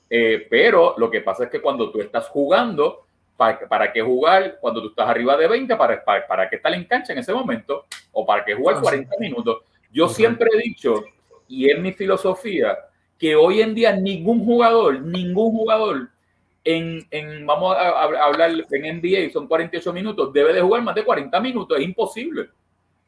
[0.10, 4.58] Eh, pero lo que pasa es que cuando tú estás jugando, ¿para, ¿para qué jugar
[4.60, 5.76] cuando tú estás arriba de 20?
[5.76, 7.86] ¿Para, para, para qué estar en cancha en ese momento?
[8.12, 9.58] ¿O para qué jugar 40 ah, minutos?
[9.91, 11.04] Yo siempre he dicho,
[11.48, 12.78] y es mi filosofía,
[13.17, 16.10] que hoy en día ningún jugador, ningún jugador
[16.67, 21.06] en, en, vamos a, hablar en NBA, son 48 minutos, debe de jugar más de
[21.06, 22.49] 40 minutos, es imposible.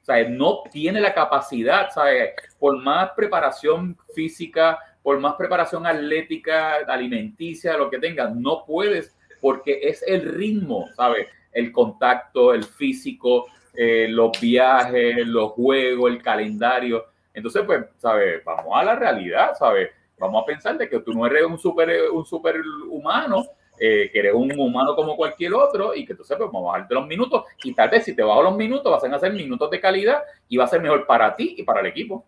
[0.02, 2.32] O sea, no tiene la capacidad, ¿sabes?
[2.58, 9.82] Por más preparación física, por más preparación atlética, alimenticia, lo que tengas, no puedes porque
[9.84, 11.28] es el ritmo, ¿sabes?
[11.52, 17.08] El contacto, el físico, eh, los viajes, los juegos, el calendario.
[17.34, 18.42] Entonces, pues, ¿sabes?
[18.46, 19.90] Vamos a la realidad, ¿sabes?
[20.20, 23.46] Vamos a pensar de que tú no eres un super, un super humano,
[23.80, 26.94] eh, que eres un humano como cualquier otro y que entonces pues, vamos a bajarte
[26.94, 29.80] los minutos y tal vez si te bajo los minutos vas a hacer minutos de
[29.80, 32.26] calidad y va a ser mejor para ti y para el equipo.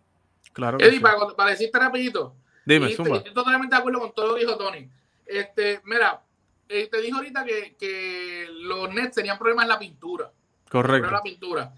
[0.54, 0.78] Claro.
[0.80, 4.56] Eddie, para, para decirte rapidito, Dime, Estoy totalmente de acuerdo con todo lo que dijo
[4.56, 4.88] Tony.
[5.26, 6.22] Este, mira,
[6.68, 10.30] eh, te dijo ahorita que, que, los Nets tenían problemas en la pintura.
[10.70, 11.08] Correcto.
[11.08, 11.72] En la pintura.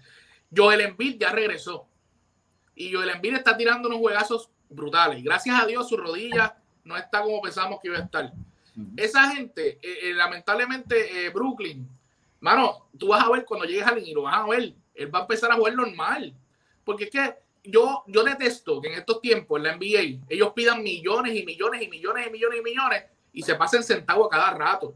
[0.55, 1.87] Joel Embiid ya regresó.
[2.75, 5.23] Y Joel Embiid está tirando unos juegazos brutales.
[5.23, 8.31] Gracias a Dios, su rodilla no está como pensamos que iba a estar.
[8.97, 11.87] Esa gente, eh, eh, lamentablemente, Brooklyn,
[12.41, 15.19] mano, tú vas a ver cuando llegues al y lo vas a ver, él va
[15.19, 16.33] a empezar a jugar normal.
[16.83, 20.83] Porque es que yo, yo detesto que en estos tiempos en la NBA ellos pidan
[20.83, 24.51] millones y millones y millones y millones y millones y se pasen centavos a cada
[24.53, 24.95] rato.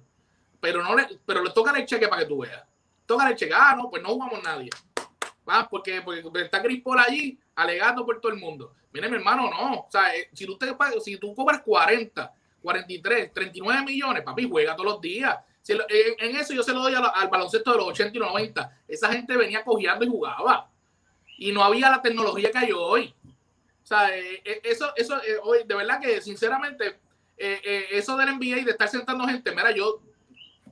[0.62, 2.64] Pero no le, pero le toca el cheque para que tú veas.
[3.06, 3.54] toca el cheque.
[3.56, 4.70] Ah, no, pues no jugamos nadie.
[5.48, 5.68] ¿Va?
[5.68, 8.74] Porque, porque está Chris Paul allí alegando por todo el mundo.
[8.94, 9.82] Mire, mi hermano, no.
[9.82, 14.76] O sea, eh, si tú, te, si tú cobras 40, 43, 39 millones, papi, juega
[14.76, 15.38] todos los días.
[15.68, 18.78] en, eso yo se lo doy al, baloncesto de los 80 y 90.
[18.88, 20.70] Esa gente venía cogiendo y jugaba.
[21.38, 23.14] Y no había la tecnología que hay hoy.
[23.84, 27.00] O sea, eh, eh, eso, eso hoy, de verdad que sinceramente,
[27.38, 30.02] eso del NBA y de estar sentando gente, mira, yo,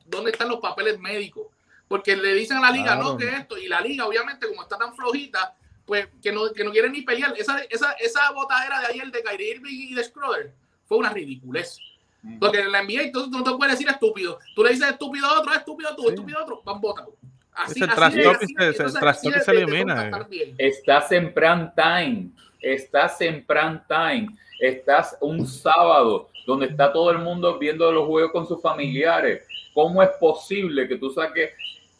[0.05, 1.47] ¿dónde están los papeles médicos?
[1.87, 4.77] Porque le dicen a la liga, no, que esto, y la liga, obviamente, como está
[4.77, 5.55] tan flojita,
[5.87, 7.33] pues que no, que no quieren ni pelear.
[7.37, 10.51] Esa, esa, esa botadera de ayer de Kyrie Irving y de Schroeder
[10.85, 11.79] fue una ridiculez.
[12.39, 14.37] Porque en la NBA tú, no te puedes decir estúpido.
[14.53, 17.13] Tú le dices estúpido a otro, estúpido a tú, estúpido a otro, van botados.
[17.53, 20.11] Así, así, así, se, se elimina.
[20.57, 22.29] Estás en prime time.
[22.61, 24.27] Estás en prime time.
[24.59, 29.47] Estás un sábado donde está todo el mundo viendo los juegos con sus familiares.
[29.73, 31.51] ¿Cómo es posible que tú saques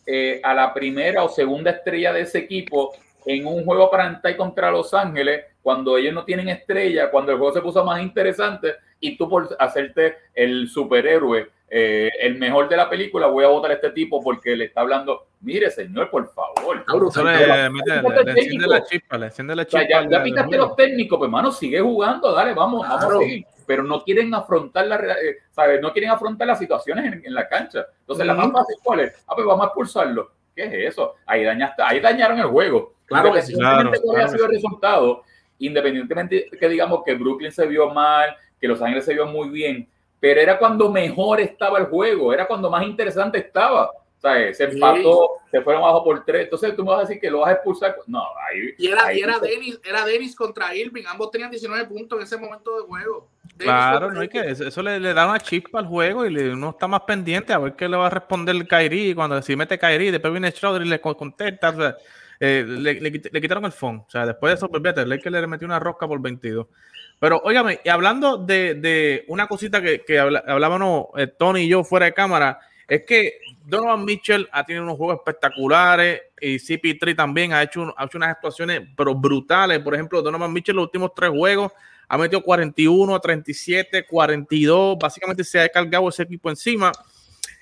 [0.06, 2.94] eh, a la primera o segunda estrella de ese equipo
[3.28, 7.38] en un juego para entrar contra Los Ángeles, cuando ellos no tienen estrella, cuando el
[7.38, 12.78] juego se puso más interesante, y tú por hacerte el superhéroe, eh, el mejor de
[12.78, 16.32] la película, voy a votar a este tipo porque le está hablando, mire señor, por
[16.32, 16.86] favor.
[17.26, 19.86] le, enciende la chispa, le enciende la chispa.
[19.90, 23.46] ya, ya picaste los técnicos, pues hermano, sigue jugando, dale, vamos, vamos a seguir.
[23.66, 25.82] Pero no quieren afrontar la, eh, ¿sabes?
[25.82, 27.86] No quieren afrontar las situaciones en, la cancha.
[28.00, 29.14] Entonces, la más fácil, ¿cuál es?
[29.28, 30.32] Ah, pues vamos a expulsarlo.
[30.56, 31.16] ¿Qué es eso?
[31.26, 32.94] Ahí, dañaste, ahí dañaron el juego.
[33.08, 33.54] Claro que sí.
[33.54, 34.30] Claro, claro.
[34.30, 35.24] sido el resultado,
[35.60, 39.88] independientemente que digamos que Brooklyn se vio mal, que Los Ángeles se vio muy bien,
[40.20, 43.92] pero era cuando mejor estaba el juego, era cuando más interesante estaba.
[44.18, 46.46] sea, Se empató, se fueron abajo por tres.
[46.46, 47.96] Entonces tú me vas a decir que lo vas a expulsar.
[48.08, 48.74] No, ahí.
[48.78, 51.04] Y era, era, Dennis, era Dennis contra Irving.
[51.08, 53.30] Ambos tenían 19 puntos en ese momento de juego.
[53.58, 56.88] claro, no hay que eso le, le, da una chispa al juego y uno está
[56.88, 59.14] más pendiente a ver qué le va a responder el Kairi.
[59.14, 61.70] Cuando si mete Kairi, después viene Schroeder y le contesta.
[61.70, 61.98] O sea,
[62.40, 63.98] eh, le, quitaron el phone.
[64.08, 66.68] O sea, después de eso, pues, vete, que le metió una rosca por 22.
[67.20, 72.06] Pero, óigame, y hablando de, una cosita que, que hablábamos eh, Tony y yo fuera
[72.06, 77.62] de cámara, es que Donovan Mitchell ha tenido unos juegos espectaculares y CP3 también ha
[77.62, 79.80] hecho, ha hecho unas actuaciones pero brutales.
[79.80, 81.72] Por ejemplo, Donovan Mitchell los últimos tres juegos
[82.08, 84.98] ha metido 41, 37, 42.
[84.98, 86.92] Básicamente se ha cargado ese equipo encima.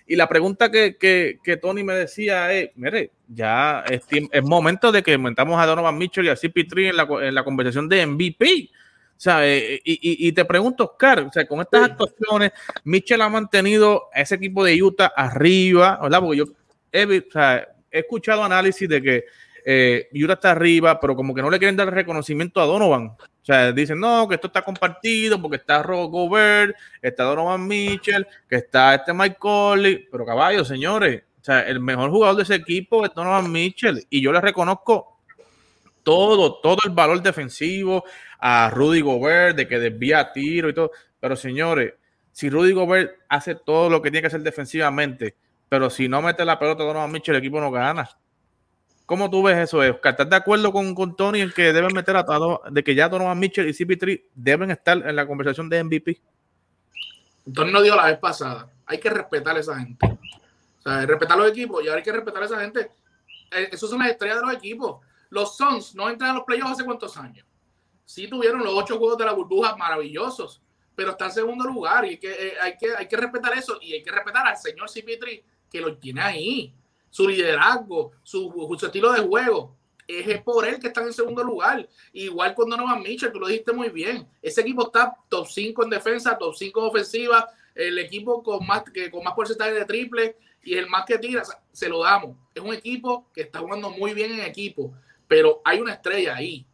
[0.07, 5.01] Y la pregunta que, que, Tony me decía es, mire, ya es, es, momento de
[5.01, 8.69] que metamos a Donovan Mitchell y a CP3 en la, en la conversación de MVP.
[9.17, 12.51] O sea, eh, y, y, te pregunto, Oscar, o sea, con estas actuaciones,
[12.83, 16.19] Mitchell ha mantenido a ese equipo de Utah arriba, ¿verdad?
[16.19, 16.45] Porque yo
[16.91, 17.23] he,
[17.91, 19.25] he escuchado análisis de que
[19.67, 23.07] eh, Utah está arriba, pero como que no le quieren dar reconocimiento a Donovan.
[23.07, 28.27] O sea, dicen, no, que esto está compartido porque está Rob Gobert, está Donovan Mitchell,
[28.47, 32.55] que está este Mike Conley, pero caballo, señores, o sea, el mejor jugador de ese
[32.55, 35.19] equipo es Donovan Mitchell y yo le reconozco
[36.03, 38.03] todo, todo el valor defensivo
[38.39, 41.95] a Rudy Gobert de que desvía tiro y todo, pero señores,
[42.31, 45.35] si Rudy Gobert hace todo lo que tiene que hacer defensivamente,
[45.67, 48.07] pero si no mete la pelota a Donovan Mitchell, el equipo no gana.
[49.05, 50.13] ¿Cómo tú ves eso, Oscar?
[50.13, 53.07] ¿Estás de acuerdo con, con Tony en que deben meter a todos, de que ya
[53.07, 56.21] Donovan Mitchell y CP3 deben estar en la conversación de MVP?
[57.53, 60.07] Tony nos dijo la vez pasada, hay que respetar a esa gente.
[60.07, 62.91] O sea, respetar los equipos y ahora hay que respetar a esa gente.
[63.51, 65.01] Eh, eso son las estrellas de los equipos.
[65.29, 67.45] Los Suns no entran a los playoffs hace cuántos años.
[68.05, 70.63] Sí tuvieron los ocho juegos de la burbuja maravillosos,
[70.95, 73.77] pero está en segundo lugar y hay que, eh, hay que, hay que respetar eso
[73.81, 76.73] y hay que respetar al señor CP3 que lo tiene ahí
[77.15, 79.73] su liderazgo, su, estilo de juego.
[80.05, 81.87] Es por él que están en segundo lugar.
[82.11, 84.27] Igual cuando no va Mitchell, tú lo dijiste muy bien.
[84.41, 87.49] Ese equipo está top 5 en defensa, top 5 en ofensiva.
[87.73, 91.43] El equipo con más, que, con más porcentaje de triple y el más que tira,
[91.71, 92.35] se lo damos.
[92.53, 94.93] Es un equipo que está jugando muy bien en equipo,
[95.25, 96.67] pero hay una estrella ahí.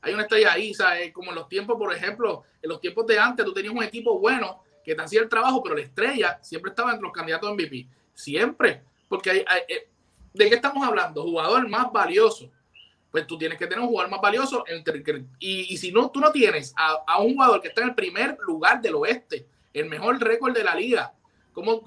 [0.00, 1.12] Hay una estrella ahí, ¿sabes?
[1.12, 4.16] Como en los tiempos, por ejemplo, en los tiempos de antes, tú tenías un equipo
[4.20, 7.52] bueno que te hacía el trabajo, pero la estrella siempre estaba entre los candidatos a
[7.52, 7.88] MVP.
[8.14, 8.84] Siempre.
[9.08, 9.88] Porque hay, eh,
[10.32, 11.22] ¿de qué estamos hablando?
[11.22, 12.50] Jugador más valioso.
[13.10, 14.64] Pues tú tienes que tener un jugador más valioso.
[14.66, 15.02] Entre,
[15.38, 18.38] y, y si no, tú no tienes a, un jugador que está en el primer
[18.46, 21.12] lugar del oeste, el mejor récord de la liga,
[21.52, 21.82] ¿cómo,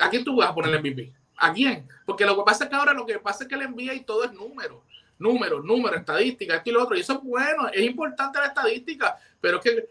[0.00, 1.12] ¿a quién tú vas a poner el MVP?
[1.36, 1.88] ¿A quién?
[2.06, 4.00] Porque lo que pasa es que ahora lo que pasa es que le envía y
[4.00, 4.84] todo es número.
[5.18, 6.96] Números, números, estadísticas, esto y lo otro.
[6.96, 9.88] Y eso es bueno, es importante la estadística, pero es que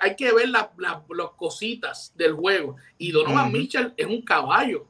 [0.00, 0.68] hay que ver las
[1.36, 2.76] cositas del juego.
[2.98, 4.86] Y Donovan Mitchell es un caballo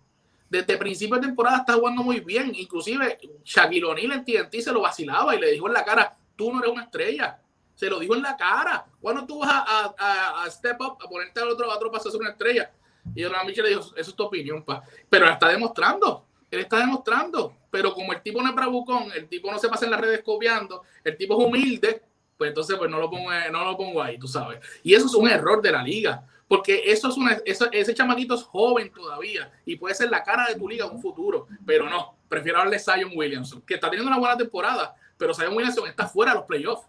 [0.48, 2.52] desde principio de temporada está jugando muy bien.
[2.54, 6.52] Inclusive Shaquille O'Neal en TNT se lo vacilaba y le dijo en la cara, tú
[6.52, 7.40] no eres una estrella.
[7.74, 8.86] Se lo dijo en la cara.
[9.00, 12.30] cuando tú vas a, step up, a ponerte al otro, otro paso a ser una
[12.30, 12.72] estrella?
[13.14, 14.82] Y Donovan Mitchell le dijo, eso es tu opinión, pa.
[15.08, 16.26] Pero la está demostrando.
[16.50, 19.84] él está demostrando, pero como el tipo no es bravucón, el tipo no se pasa
[19.84, 22.02] en las redes copiando, el tipo es humilde,
[22.36, 24.60] pues entonces pues no lo pongo, no lo pongo ahí, tú sabes.
[24.82, 28.42] Y eso es un error de la liga, porque eso es una, ese chamaquito es
[28.42, 32.16] joven todavía y puede ser la cara de tu liga en un futuro, pero no,
[32.26, 36.06] prefiero darle a Zion Williamson, que está teniendo una buena temporada, pero Zion Williamson está
[36.06, 36.86] fuera de los playoffs.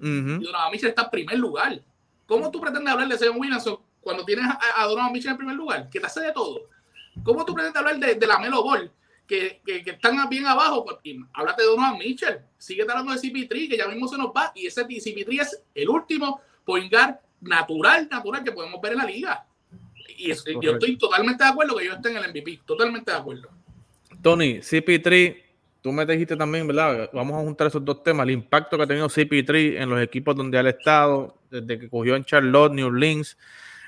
[0.00, 1.80] Y Donovan Mitchell está en primer lugar.
[2.26, 4.46] ¿Cómo tú pretendes hablar de Zion Williamson cuando tienes
[4.76, 5.88] a, Donovan Mitchell en primer lugar?
[5.90, 6.62] Que te hace de todo.
[7.22, 8.90] ¿Cómo tú pretendes hablar de, la Melo Ball?
[9.28, 10.84] Que, que, están bien abajo.
[10.84, 12.40] Pues, y háblate de Donovan Mitchell.
[12.58, 14.50] Sigue hablando de CP3, que ya mismo se nos va.
[14.56, 19.06] Y ese CP3 es el último point guard natural, natural que podemos ver en la
[19.06, 19.46] liga.
[20.16, 22.60] Y yo estoy totalmente de acuerdo que yo esté en el MVP.
[22.64, 23.50] Totalmente de acuerdo.
[24.22, 25.42] Tony, CP3
[25.82, 27.10] tú me dijiste también, ¿verdad?
[27.12, 30.34] Vamos a juntar esos dos temas, el impacto que ha tenido CP3 en los equipos
[30.34, 33.36] donde ha estado, desde que cogió en Charlotte, New Orleans,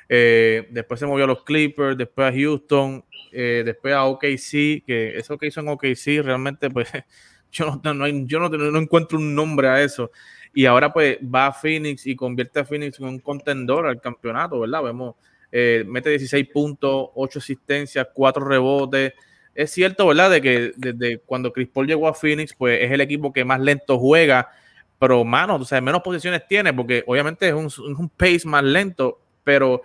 [0.08, 5.16] eh, después se movió a los Clippers, después a Houston, eh, después a OKC, que
[5.16, 6.88] eso que hizo en OKC realmente, pues,
[7.52, 10.10] yo no, no, yo no, no, encuentro un nombre a eso.
[10.54, 14.60] Y ahora, pues, va a Phoenix y convierte a Phoenix en un contendor al campeonato,
[14.60, 14.82] ¿verdad?
[14.84, 15.16] Vemos,
[15.50, 19.12] eh, mete 16 puntos, 8 asistencias, 4 rebotes
[19.54, 20.30] es cierto, ¿verdad?
[20.30, 23.60] De que desde cuando Chris Paul llegó a Phoenix, pues es el equipo que más
[23.60, 24.50] lento juega,
[24.98, 29.82] pero mano, o sea, menos posiciones tiene, porque obviamente es un, pace más lento, pero,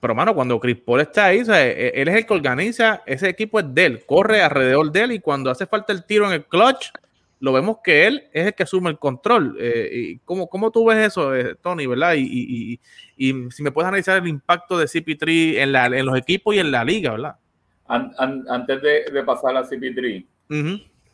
[0.00, 3.02] pero mano, cuando Chris Paul está ahí, o sea, e, él es el que organiza,
[3.06, 6.26] ese equipo es de él, corre alrededor de él y cuando hace falta el tiro
[6.26, 6.90] en el clutch,
[7.38, 9.56] lo vemos que él es el que asume el control.
[9.60, 12.14] Eh, y ¿cómo, ¿cómo, tú ves eso, eh, Tony, verdad?
[12.16, 12.80] Y,
[13.16, 16.70] si me puedes analizar el impacto de CP3 en, la, en los equipos y en
[16.70, 17.36] la liga, ¿verdad?
[17.88, 20.24] antes de, pasar a CP3,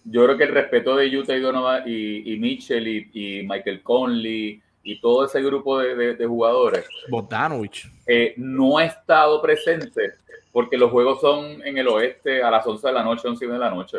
[0.04, 5.00] yo creo que el respeto de Utah y Donovan y, Mitchell y, Michael Conley y
[5.00, 6.84] todo ese grupo de, jugadores
[8.06, 10.14] eh, no ha estado presente
[10.50, 13.58] porque los juegos son en el oeste a las 11 de la noche, 11 de
[13.58, 13.98] la noche.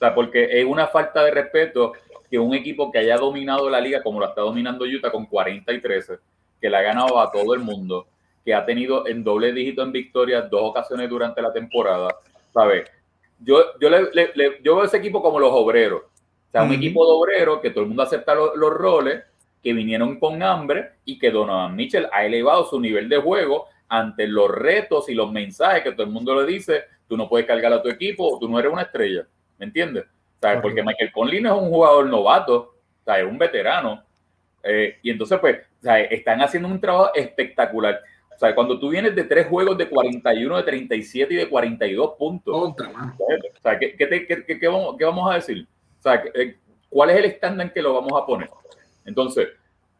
[0.00, 1.92] O sea, porque es una falta de respeto
[2.30, 5.70] que un equipo que haya dominado la liga como lo está dominando Utah con 40
[5.74, 6.14] y 13,
[6.58, 8.06] que le ha ganado a todo el mundo,
[8.42, 12.16] que ha tenido en doble dígito en victorias dos ocasiones durante la temporada,
[12.54, 12.90] ¿sabes?
[13.40, 14.32] Yo, yo, le,
[14.62, 16.00] yo veo ese equipo como los obreros.
[16.04, 19.22] O sea, un equipo de obreros que todo el mundo acepta los roles,
[19.62, 24.26] que vinieron con hambre y que Donovan Mitchell ha elevado su nivel de juego ante
[24.26, 27.74] los retos y los mensajes que todo el mundo le dice, tú no puedes cargar
[27.74, 29.26] a tu equipo, tú no eres una estrella,
[29.60, 30.06] ¿me entiendes?
[30.40, 30.60] ¿Sabes?
[30.62, 32.74] Porque Michael Conley no es un jugador novato,
[33.06, 34.02] es un veterano.
[34.62, 35.58] Eh, y entonces, pues,
[36.10, 38.00] están haciendo un trabajo espectacular.
[38.34, 42.14] O sea, cuando tú vienes de tres juegos de 41, de 37 y de 42
[42.18, 42.76] puntos, o
[43.62, 45.66] sea, ¿qué, qué, qué, vamos, ¿qué, vamos, a decir?
[45.98, 46.56] O sea, eh,
[46.88, 48.48] ¿cuál es el estándar en que lo vamos a poner?
[49.04, 49.48] Entonces,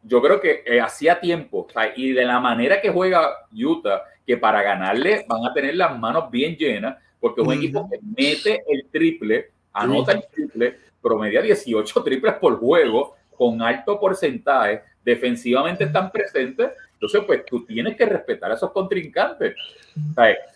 [0.01, 4.01] yo creo que eh, hacía tiempo, o sea, y de la manera que juega Utah,
[4.25, 7.99] que para ganarle van a tener las manos bien llenas, porque es un equipo que
[8.01, 15.85] mete el triple, anota el triple, promedia 18 triples por juego, con alto porcentaje, defensivamente
[15.85, 19.55] están presentes entonces, pues tú tienes que respetar a esos contrincantes.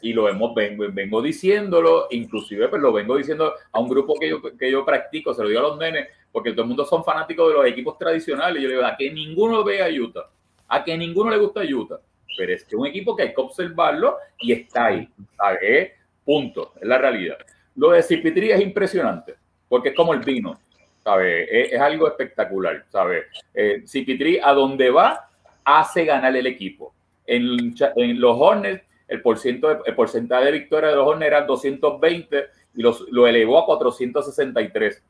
[0.03, 4.29] Y lo hemos, vengo, vengo diciéndolo, inclusive pues lo vengo diciendo a un grupo que
[4.29, 7.03] yo, que yo practico, se lo digo a los nenes, porque todo el mundo son
[7.03, 8.61] fanáticos de los equipos tradicionales.
[8.61, 10.29] Yo le digo, a que ninguno ve a Utah,
[10.67, 11.99] a que ninguno le gusta Utah.
[12.37, 15.09] Pero es que un equipo que hay que observarlo y está ahí.
[15.35, 15.93] ¿sabes?
[16.23, 17.37] Punto, es la realidad.
[17.75, 19.35] Lo de Cipitri es impresionante,
[19.67, 20.59] porque es como el vino,
[21.03, 21.47] ¿sabes?
[21.51, 23.25] Es, algo espectacular, ¿sabes?
[23.53, 25.29] Eh, Cipitri, a donde va,
[25.63, 26.93] hace ganar el equipo.
[27.25, 27.73] En,
[28.19, 33.59] los Hornets, el, porcentaje de victoria de los Hornets era 220 y los, lo elevó
[33.59, 35.03] a 463.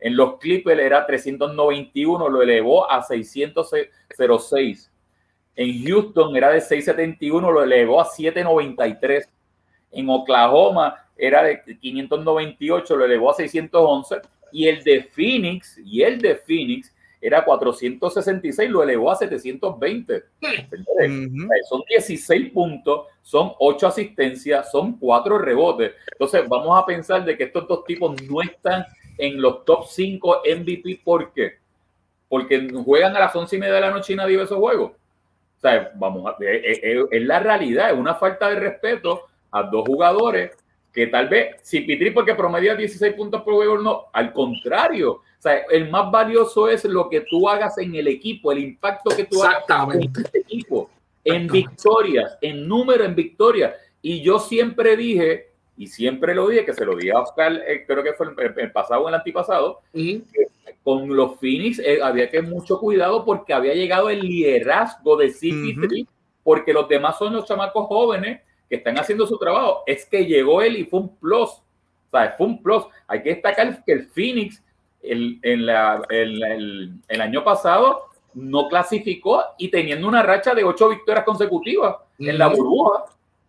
[0.00, 4.90] En los Clippers era 391, lo elevó a 606.
[5.56, 9.28] En Houston era de 671, lo elevó a 793.
[9.92, 14.16] En Oklahoma era de 598, lo elevó a 611.
[14.52, 20.22] Y el de Phoenix, y el de Phoenix era 466, lo elevó a 720.
[21.68, 25.92] Son 16 puntos, son 8 asistencias, son 4 rebotes.
[26.12, 28.84] Entonces, vamos a pensar de que estos dos tipos no están
[29.18, 31.02] en los top 5 MVP.
[31.04, 31.58] ¿Por qué?
[32.28, 34.92] Porque juegan a las 11 y media de la noche y nadie ve esos juegos.
[34.92, 40.52] O sea, vamos a, es, la realidad, es una falta de respeto a dos jugadores
[40.92, 45.42] que tal vez, si Pitri porque promedia 16 puntos por juego, no, al contrario, o
[45.42, 49.24] sea, el más valioso es lo que tú hagas en el equipo, el impacto que
[49.24, 50.90] tú hagas en el equipo,
[51.24, 53.74] en victorias, en número en victorias.
[54.02, 57.84] Y yo siempre dije, y siempre lo dije, que se lo dije a Oscar, eh,
[57.86, 58.26] creo que fue
[58.56, 60.22] el, pasado o el antipasado, que
[60.82, 66.06] con los Phoenix eh, había que mucho cuidado porque había llegado el liderazgo de CP3,
[66.42, 68.40] porque los demás son los chamacos jóvenes
[68.70, 69.82] que están haciendo su trabajo.
[69.84, 71.50] Es que llegó él y fue un plus.
[71.50, 72.84] O sea, fue un plus.
[73.08, 74.62] Hay que destacar que el Phoenix
[75.02, 80.88] el, en la, el, el, año pasado no clasificó y teniendo una racha de ocho
[80.88, 83.04] victorias consecutivas en la burbuja.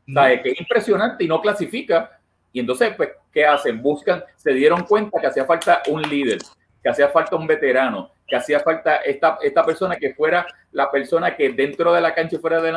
[0.08, 2.20] O sea, que es impresionante y no clasifica.
[2.52, 3.82] Y entonces, pues, ¿qué hacen?
[3.82, 6.40] Buscan, se dieron cuenta que hacía falta un líder,
[6.82, 11.36] que hacía falta un veterano, que hacía falta esta, esta persona que fuera la persona
[11.36, 12.72] que dentro de la cancha y fuera de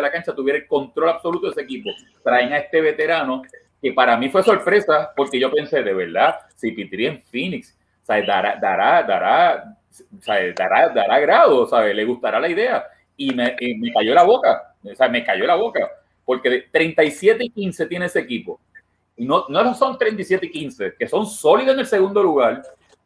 [0.00, 1.90] la, cancha tuviera el control absoluto de ese equipo.
[2.22, 3.42] Traen a este veterano
[3.82, 7.76] que para mí fue sorpresa porque yo pensé, de verdad, si Pitri en Phoenix,
[8.06, 9.76] dará, dará, dará,
[10.54, 11.96] dará, dará grado, ¿sabes?
[11.96, 12.84] Le gustará la idea.
[13.16, 15.90] Y me, me cayó la boca, o sea, me cayó la boca,
[16.24, 18.60] porque de 37 y 15 tiene ese equipo.
[19.16, 22.62] Y no, no son 37 y 15, que son sólidos en el segundo lugar,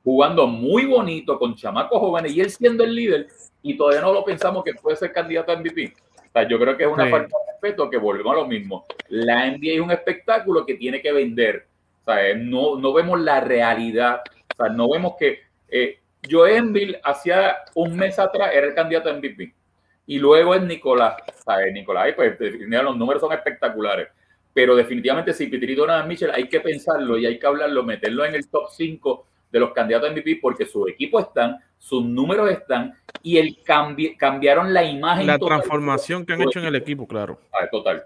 [0.06, 3.26] jugando muy bonito con chamacos jóvenes y él siendo el líder
[3.60, 5.94] y todavía no lo pensamos que puede ser candidato a MVP.
[6.16, 8.86] O sea, yo creo que es una falta de respeto que volvemos a lo mismo.
[9.08, 11.66] La NBA es un espectáculo que tiene que vender.
[12.02, 14.20] O sea, no, no vemos la realidad.
[14.52, 15.98] O sea, no vemos que eh,
[16.30, 19.52] Joe Embiid hacía un mes atrás era el candidato a MVP.
[20.06, 21.16] Y luego es Nicolás.
[21.44, 21.72] ¿sabes?
[21.72, 24.06] Nicolás, pues los números son espectaculares
[24.54, 28.36] pero definitivamente si Pitri Donovan Mitchell hay que pensarlo y hay que hablarlo, meterlo en
[28.36, 29.26] el top 5
[29.56, 33.58] de los candidatos a MVP porque sus equipos están, sus números están y el
[34.18, 35.26] cambiaron la imagen.
[35.26, 37.40] La transformación que han hecho en el equipo, claro.
[37.52, 38.02] Ah, total.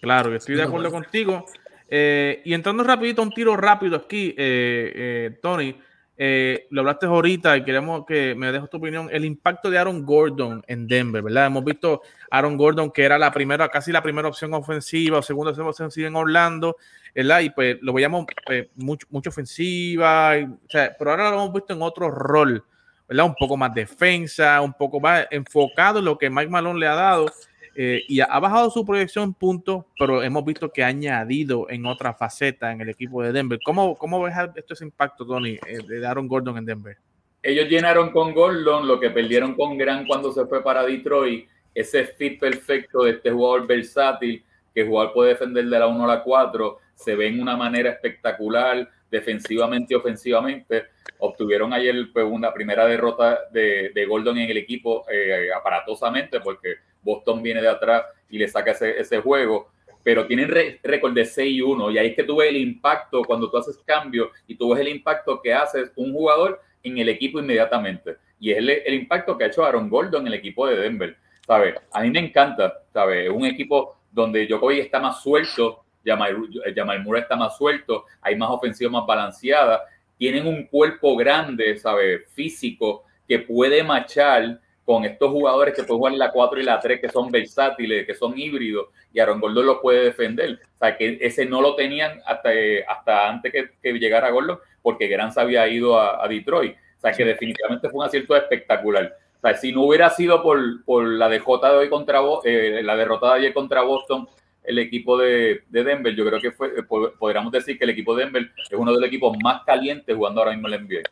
[0.00, 1.46] Claro, estoy de acuerdo contigo.
[1.88, 5.76] Eh, y entrando rapidito, un tiro rápido aquí, eh, eh, Tony.
[6.16, 10.04] Eh, lo hablaste ahorita y queremos que me dejes tu opinión, el impacto de Aaron
[10.04, 11.46] Gordon en Denver, ¿verdad?
[11.46, 15.50] Hemos visto Aaron Gordon que era la primera, casi la primera opción ofensiva o segunda
[15.50, 16.76] opción ofensiva en Orlando,
[17.14, 17.40] ¿verdad?
[17.40, 20.34] Y pues lo veíamos eh, mucho, mucho ofensiva,
[20.70, 22.62] pero ahora lo hemos visto en otro rol,
[23.08, 23.26] ¿verdad?
[23.26, 26.94] Un poco más defensa, un poco más enfocado en lo que Mike Malone le ha
[26.94, 27.32] dado
[27.74, 32.12] eh, y ha bajado su proyección puntos, pero hemos visto que ha añadido en otra
[32.14, 33.58] faceta en el equipo de Denver.
[33.64, 36.96] ¿Cómo, cómo ves esto ese impacto, Tony, eh, de Aaron Gordon en Denver?
[37.42, 42.04] Ellos llenaron con Gordon lo que perdieron con Grant cuando se fue para Detroit, ese
[42.04, 44.44] fit perfecto de este jugador versátil,
[44.74, 47.56] que el jugador puede defender de la 1 a la 4, se ve en una
[47.56, 50.84] manera espectacular, defensivamente y ofensivamente.
[51.18, 56.76] Obtuvieron ayer pues, una primera derrota de, de Gordon en el equipo eh, aparatosamente, porque
[57.02, 59.68] Boston viene de atrás y le saca ese, ese juego,
[60.02, 60.48] pero tienen
[60.82, 63.56] récord de 6 y 1 y ahí es que tú ves el impacto cuando tú
[63.56, 68.16] haces cambio y tú el impacto que hace un jugador en el equipo inmediatamente.
[68.40, 71.16] Y es el, impacto que ha hecho Aaron Gordon en el equipo de Denver.
[71.46, 71.74] ¿Sabes?
[71.92, 73.26] A mí me encanta, ¿sabes?
[73.26, 76.36] Es un equipo donde Djokovic está más suelto, Jamal,
[76.74, 79.84] Jamal Murray está más suelto, hay más ofensiva más balanceada,
[80.18, 82.28] tienen un cuerpo grande, ¿sabes?
[82.32, 87.00] Físico, que puede machar con estos jugadores que pueden jugar la 4 y la 3,
[87.00, 90.58] que son versátiles, que son híbridos, y Aaron Gordon lo puede defender.
[90.74, 92.50] O sea, que ese no lo tenían hasta,
[92.88, 96.74] hasta antes que, que llegara Gordon, porque Gran se había ido a, Detroit.
[96.98, 99.16] O sea, que definitivamente fue un acierto espectacular.
[99.36, 103.28] O sea, si no hubiera sido por, por la de hoy contra eh, la derrota
[103.28, 104.28] de ayer contra Boston,
[104.64, 108.24] el equipo de, de, Denver, yo creo que fue, podríamos decir que el equipo de
[108.24, 111.02] Denver es uno de los equipos más calientes jugando ahora mismo el NBA.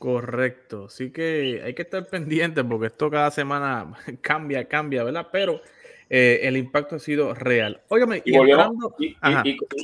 [0.00, 3.92] Correcto, sí que hay que estar pendientes porque esto cada semana
[4.22, 5.28] cambia, cambia, ¿verdad?
[5.30, 5.60] Pero
[6.08, 7.82] eh, el impacto ha sido real.
[7.88, 8.32] Óigame, y,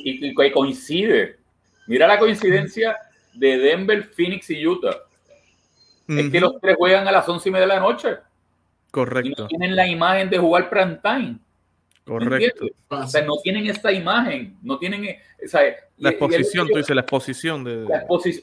[0.04, 1.36] y, coincide.
[1.86, 2.96] Mira la coincidencia
[3.34, 4.96] de Denver, Phoenix y Utah.
[6.08, 8.16] Es que los tres juegan a las once y media de la noche.
[8.90, 9.28] Correcto.
[9.28, 11.36] Y no tienen la imagen de jugar prime time.
[12.06, 12.66] Correcto.
[12.88, 15.04] O sea, no tienen esta imagen, no tienen.
[15.04, 15.18] Eh,
[15.98, 17.84] la exposición, tú dices, la exposición de.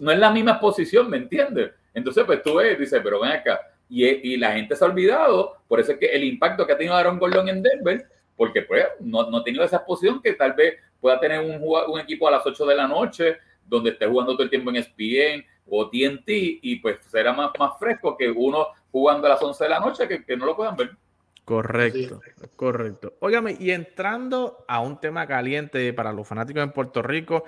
[0.02, 1.72] no es la misma exposición, ¿me entiendes?
[1.94, 3.62] Entonces, pues tú ves, dices, pero ven acá.
[3.88, 6.78] Y, y, la gente se ha olvidado, por eso es que el impacto que ha
[6.78, 8.06] tenido Aaron Gordon en Denver,
[8.36, 12.00] porque pues no, no ha tenido esa exposición que tal vez pueda tener un, un
[12.00, 15.46] equipo a las 8 de la noche, donde esté jugando todo el tiempo en ESPN
[15.70, 19.70] o TNT, y pues será más, más fresco que uno jugando a las 11 de
[19.70, 20.98] la noche que, que no lo puedan ver.
[21.46, 22.22] Correcto,
[22.56, 23.14] correcto.
[23.20, 27.44] Óigame, y entrando a un tema caliente para los fanáticos en Puerto Rico,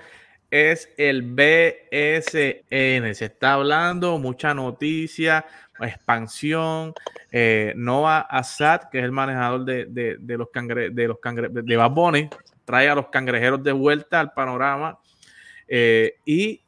[0.51, 3.13] es el BSN.
[3.15, 5.45] Se está hablando, mucha noticia,
[5.79, 6.93] expansión.
[7.31, 12.29] Eh, Noah Assad, que es el manejador de, los cangre, de los cangre, de Babone,
[12.65, 14.99] trae a los cangrejeros de vuelta al panorama.
[15.67, 16.64] Eh, y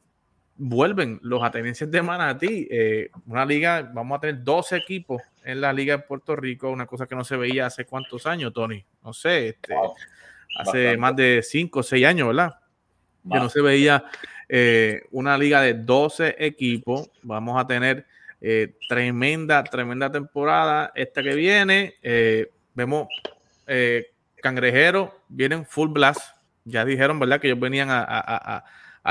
[0.57, 5.71] vuelven los atenienses de Manatí, eh, una liga, vamos a tener dos equipos en la
[5.71, 9.13] liga de Puerto Rico, una cosa que no se veía hace cuántos años, Tony, no
[9.13, 9.75] sé, este,
[10.57, 12.55] hace más de cinco o seis años, ¿verdad?
[13.29, 14.05] Que no se veía
[14.49, 18.05] eh, una liga de 12 equipos, vamos a tener
[18.41, 21.95] eh, tremenda, tremenda temporada esta que viene,
[22.73, 23.07] vemos
[24.41, 26.21] cangrejeros, vienen full blast,
[26.63, 27.39] ya dijeron, ¿verdad?
[27.39, 28.63] Que ellos venían a a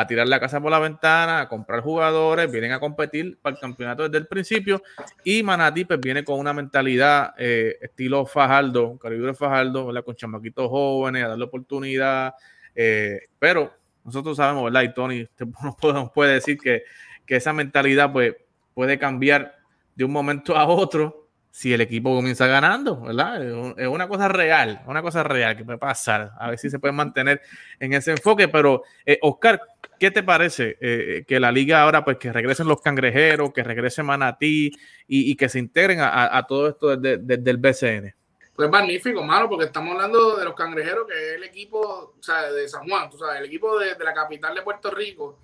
[0.04, 4.02] tirar la casa por la ventana, a comprar jugadores, vienen a competir para el campeonato
[4.02, 4.82] desde el principio.
[5.22, 11.24] Y Manatí pues, viene con una mentalidad eh, estilo Fajardo, calibre Fajardo, con chamaquitos jóvenes,
[11.24, 12.34] a darle oportunidad.
[12.74, 13.72] Eh, pero
[14.04, 14.82] nosotros sabemos, ¿verdad?
[14.82, 15.28] Y Tony
[15.82, 16.82] nos puede, decir que,
[17.24, 18.34] que esa mentalidad pues,
[18.74, 19.56] puede cambiar
[19.94, 21.25] de un momento a otro
[21.56, 23.78] si el equipo comienza ganando, ¿verdad?
[23.78, 26.32] Es una cosa real, una cosa real que puede pasar.
[26.38, 27.40] A ver si se puede mantener
[27.80, 28.46] en ese enfoque.
[28.46, 29.62] Pero, eh, Oscar,
[29.98, 34.02] ¿qué te parece eh, que la liga ahora, pues que regresen los cangrejeros, que regrese
[34.02, 34.70] Manatí
[35.08, 38.14] y, que se integren a, todo esto desde, el BCN?
[38.54, 42.52] Pues magnífico, mano, porque estamos hablando de los cangrejeros, que es el equipo o sea,
[42.52, 45.38] de San Juan, tú sabes, el equipo de, de la capital de Puerto Rico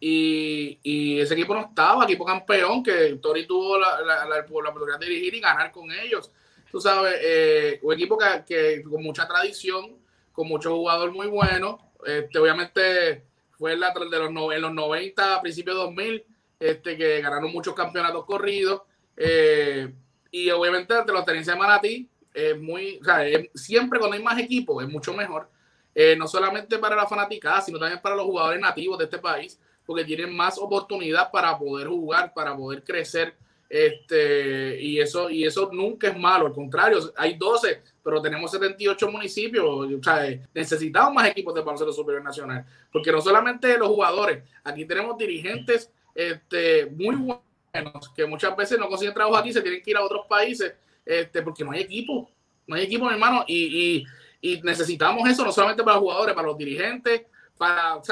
[0.00, 5.34] y, ese equipo no estaba, equipo campeón, que Tori tuvo la, la, oportunidad de dirigir
[5.34, 6.30] y ganar con ellos.
[6.70, 9.96] Tú sabes, eh, un equipo que, con mucha tradición,
[10.32, 11.80] con muchos jugadores muy buenos.
[12.06, 16.24] Este, obviamente fue en, la, de los, en los 90, principios de 2000,
[16.60, 18.82] este, que ganaron muchos campeonatos corridos.
[19.16, 19.92] Eh,
[20.30, 23.24] y obviamente de los tenistas de Manatí, es muy, o sea,
[23.54, 25.50] siempre cuando hay más equipos es mucho mejor.
[25.94, 29.58] Eh, no solamente para la fanaticada, sino también para los jugadores nativos de este país
[29.88, 33.34] porque tienen más oportunidad para poder jugar, para poder crecer.
[33.70, 39.10] Este, y eso, y eso nunca es malo, al contrario, hay 12, pero tenemos 78
[39.10, 44.42] municipios, o sea, necesitamos más equipos de baloncesto superior nacional, porque no solamente los jugadores,
[44.62, 49.82] aquí tenemos dirigentes este, muy buenos, que muchas veces no consiguen trabajo aquí, se tienen
[49.82, 50.74] que ir a otros países,
[51.04, 52.30] este, porque no hay equipo,
[52.66, 54.04] no hay equipo, mi hermano, y,
[54.42, 57.22] y, y necesitamos eso no solamente para los jugadores, para los dirigentes,
[57.56, 58.04] para, o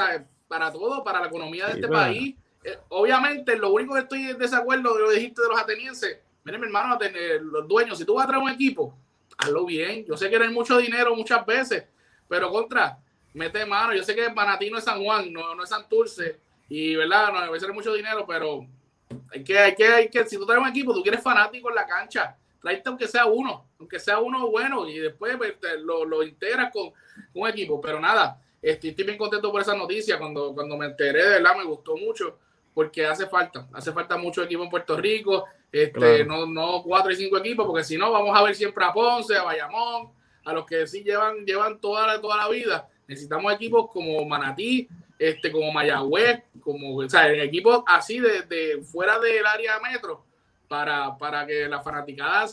[0.47, 2.35] para todo, para la economía de este país.
[2.63, 6.61] Eh, obviamente, lo único que estoy en desacuerdo de lo dijiste de los atenienses, miren,
[6.61, 6.97] mi hermano,
[7.41, 8.93] los dueños, si tú vas a traer un equipo,
[9.37, 10.05] hazlo bien.
[10.05, 11.85] Yo sé que no hay mucho dinero muchas veces,
[12.27, 12.97] pero contra,
[13.33, 13.93] mete mano.
[13.93, 16.39] Yo sé que Manatí no es San Juan, no, no es Santurce,
[16.69, 18.65] y verdad, no debe ser mucho dinero, pero
[19.31, 21.75] hay que, hay que, hay que, si tú traes un equipo, tú quieres fanático en
[21.75, 26.23] la cancha, tráete aunque sea uno, aunque sea uno bueno, y después pues, lo, lo,
[26.23, 27.79] integras con, con un equipo.
[27.79, 30.17] Pero nada, Estoy, bien contento por esa noticia.
[30.17, 32.37] Cuando, cuando me enteré, de verdad, me gustó mucho
[32.73, 37.15] porque hace falta, hace falta mucho equipo en Puerto Rico, este, no, no cuatro y
[37.15, 40.11] cinco equipos, porque si no, vamos a ver siempre a Ponce, a Bayamón,
[40.45, 42.87] a los que sí llevan, llevan toda, la, toda la vida.
[43.07, 44.87] Necesitamos equipos como Manatí,
[45.17, 50.26] este, como Mayagüez, como, o sea, equipos así de, de fuera del área metro,
[50.67, 52.47] para, para que la fanaticada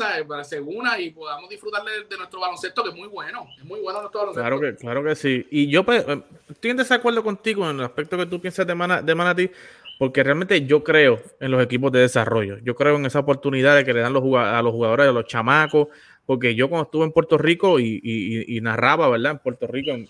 [0.44, 3.46] se una y podamos disfrutar de, nuestro baloncesto, que es muy bueno.
[3.58, 4.48] Es muy bueno nuestro baloncesto.
[4.48, 5.46] Claro que, claro que sí.
[5.50, 8.74] Y yo pues, eh, estoy en desacuerdo contigo en el aspecto que tú piensas de,
[9.02, 9.50] de Manatí,
[9.98, 12.58] porque realmente yo creo en los equipos de desarrollo.
[12.58, 15.26] Yo creo en esa oportunidad de que le dan los a los jugadores, a los
[15.26, 15.88] chamacos,
[16.26, 19.32] porque yo cuando estuve en Puerto Rico y, y, y narraba, ¿verdad?
[19.32, 20.08] En Puerto Rico, en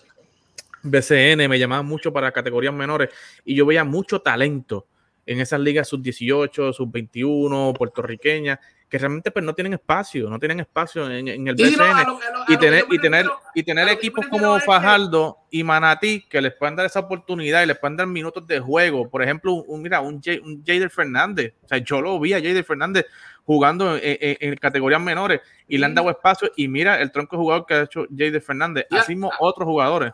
[0.83, 3.09] BCN, me llamaban mucho para categorías menores
[3.45, 4.87] y yo veía mucho talento
[5.27, 8.59] en esas ligas sub-18, sub-21, puertorriqueñas,
[8.89, 12.07] que realmente pues, no tienen espacio, no tienen espacio en, el BCN.
[12.47, 16.87] y, tener, y, tener, y tener equipos como Fajardo y Manatí que les puedan dar
[16.87, 19.09] esa oportunidad y les puedan dar minutos de juego.
[19.09, 21.55] Por ejemplo, un, mira, un, Jader Fernández.
[21.65, 23.07] O sea, yo lo vi a Jader Fernández
[23.45, 26.51] jugando en, categorías menores y le han dado espacio.
[26.57, 28.87] Y mira el tronco de jugador que ha hecho Jader Fernández.
[28.91, 30.13] Así mismo otros jugadores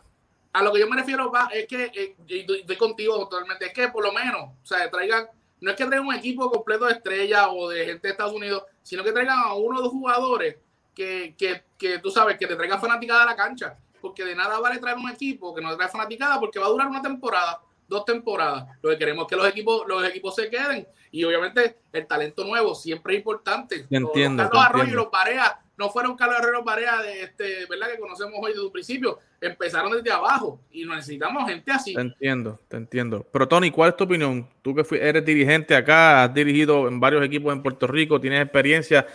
[0.53, 3.88] a lo que yo me refiero va, es que, eh, estoy contigo totalmente, es que
[3.88, 5.28] por lo menos, o sea, traigan,
[5.61, 8.64] no es que traigan un equipo completo de estrellas o de gente de Estados Unidos,
[8.82, 10.57] sino que traigan a uno o dos jugadores
[10.94, 14.59] que, que, que tú sabes, que te traigan fanaticada a la cancha, porque de nada
[14.59, 18.05] vale traer un equipo que no trae fanaticada, porque va a durar una temporada, dos
[18.05, 18.66] temporadas.
[18.82, 22.44] Lo que queremos es que los equipos, los equipos se queden, y obviamente el talento
[22.44, 23.86] nuevo siempre es importante.
[23.90, 24.42] Entiendo.
[24.42, 27.91] Los, Arroyo y los Pareja no fueron Carlos Herrero Parea de este, ¿verdad?
[27.91, 29.18] Que conocemos hoy desde un principio.
[29.41, 31.95] Empezaron desde abajo y necesitamos gente así.
[31.95, 33.26] Te entiendo, te entiendo.
[33.33, 34.47] Pero Tony, ¿cuál es tu opinión?
[34.61, 39.07] Tú que eres dirigente acá, has dirigido en varios equipos en Puerto Rico, tienes experiencia.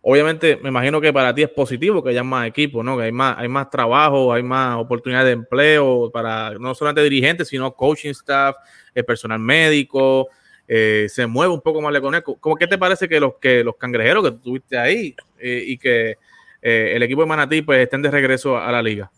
[0.00, 2.96] Obviamente, me imagino que para ti es positivo que haya más equipos, ¿no?
[2.96, 7.48] Que hay más, hay más trabajo, hay más oportunidades de empleo para no solamente dirigentes,
[7.48, 8.54] sino coaching staff,
[8.94, 10.28] el personal médico,
[10.68, 12.22] eh, se mueve un poco más la economía.
[12.22, 16.18] ¿Cómo qué te parece que los que los cangrejeros que tuviste ahí eh, y que
[16.62, 19.10] eh, el equipo de Manatí pues estén de regreso a, la liga?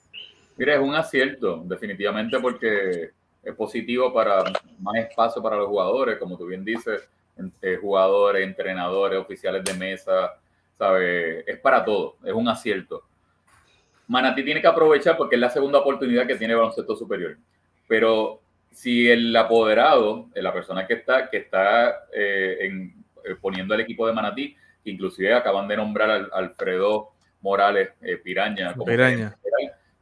[0.57, 3.11] Mira, es un acierto, definitivamente, porque
[3.43, 4.45] es positivo para
[4.79, 7.09] más espacio para los jugadores, como tú bien dices,
[7.81, 10.35] jugadores, entrenadores, oficiales de mesa,
[10.79, 11.45] ¿sabes?
[11.47, 13.03] Es para todo, es un acierto.
[14.07, 17.37] Manatí tiene que aprovechar porque es la segunda oportunidad que tiene baloncesto superior.
[17.89, 22.91] Pero si el apoderado, la persona que está, que está eh,
[23.25, 27.11] eh, poniendo el equipo de Manatí, inclusive acaban de nombrar al Alfredo
[27.41, 28.93] Morales eh, Piraña como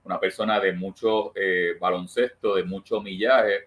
[0.04, 1.32] una persona de mucho
[1.80, 3.66] baloncesto, de mucho millaje,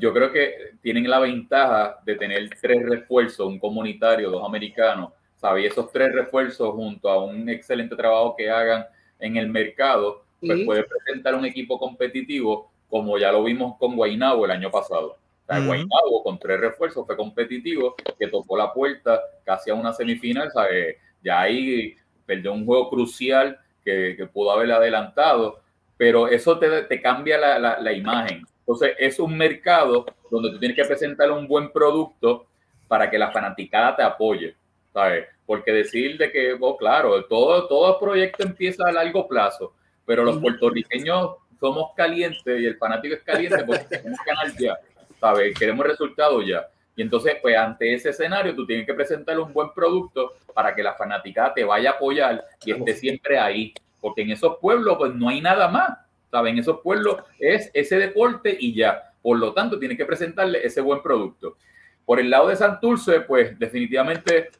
[0.00, 5.64] yo creo que tienen la ventaja de tener tres refuerzos, un comunitario, dos americanos, ¿sabes?
[5.64, 8.86] Y esos tres refuerzos junto a un excelente trabajo que hagan
[9.18, 14.44] en el mercado, pues puede presentar un equipo competitivo como ya lo vimos con Guaynabo
[14.46, 15.18] el año pasado.
[15.48, 20.96] O con tres refuerzos fue competitivo, que tocó la puerta casi a una semifinal, ¿sabes?
[21.22, 21.96] Ya ahí
[22.26, 25.60] perdió un juego crucial que, que pudo haber adelantado,
[25.96, 28.44] pero eso te, te cambia la, la, la, imagen.
[28.60, 32.46] Entonces, es un mercado donde tú tienes que presentar un buen producto
[32.86, 34.54] para que la fanaticada te apoye,
[34.92, 35.26] ¿sabes?
[35.46, 39.72] Porque decir de que, oh, claro, todo, todo proyecto empieza a largo plazo,
[40.04, 44.78] pero los puertorriqueños somos calientes y el fanático es caliente porque queremos ganar ya,
[45.20, 45.58] ¿sabes?
[45.58, 46.68] Queremos resultados ya.
[46.96, 50.82] Y entonces, pues ante ese escenario, tú tienes que presentar un buen producto para que
[50.82, 53.72] la fanática te vaya a apoyar y esté siempre ahí.
[54.00, 55.98] Porque en esos pueblos, pues no hay nada más.
[56.30, 56.52] ¿Sabes?
[56.52, 59.12] En esos pueblos es ese deporte y ya.
[59.22, 61.56] Por lo tanto, tienes que presentarle ese buen producto.
[62.04, 64.50] Por el lado de Santurce, pues definitivamente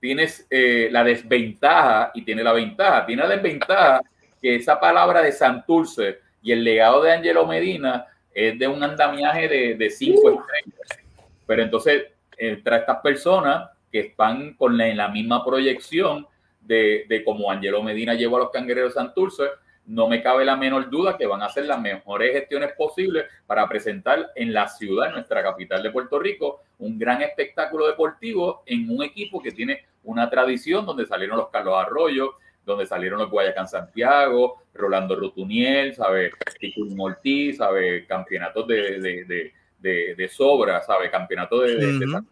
[0.00, 3.04] tienes eh, la desventaja y tiene la ventaja.
[3.04, 4.00] Tiene la desventaja
[4.40, 8.06] que esa palabra de Santurce y el legado de Angelo Medina
[8.48, 10.40] es de un andamiaje de, de cinco uh.
[10.40, 11.04] estrellas.
[11.46, 12.04] Pero entonces,
[12.36, 16.26] entre estas personas que están con la, la misma proyección
[16.60, 19.44] de, de como Angelo Medina llevó a los cangreros de Santurce,
[19.86, 23.68] no me cabe la menor duda que van a hacer las mejores gestiones posibles para
[23.68, 29.02] presentar en la ciudad, nuestra capital de Puerto Rico, un gran espectáculo deportivo en un
[29.02, 32.34] equipo que tiene una tradición donde salieron los Carlos Arroyo,
[32.64, 36.32] donde salieron los Guayacán Santiago, Rolando Rutuniel, ¿sabe?
[36.58, 38.06] Ticul Ortiz, ¿sabe?
[38.06, 41.10] Campeonatos de, de, de, de, sobra, ¿sabe?
[41.10, 42.22] Campeonato de,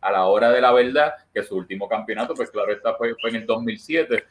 [0.00, 3.30] a la hora de la verdad, que su último campeonato, pues claro, esta fue, fue
[3.30, 4.24] en el 2007,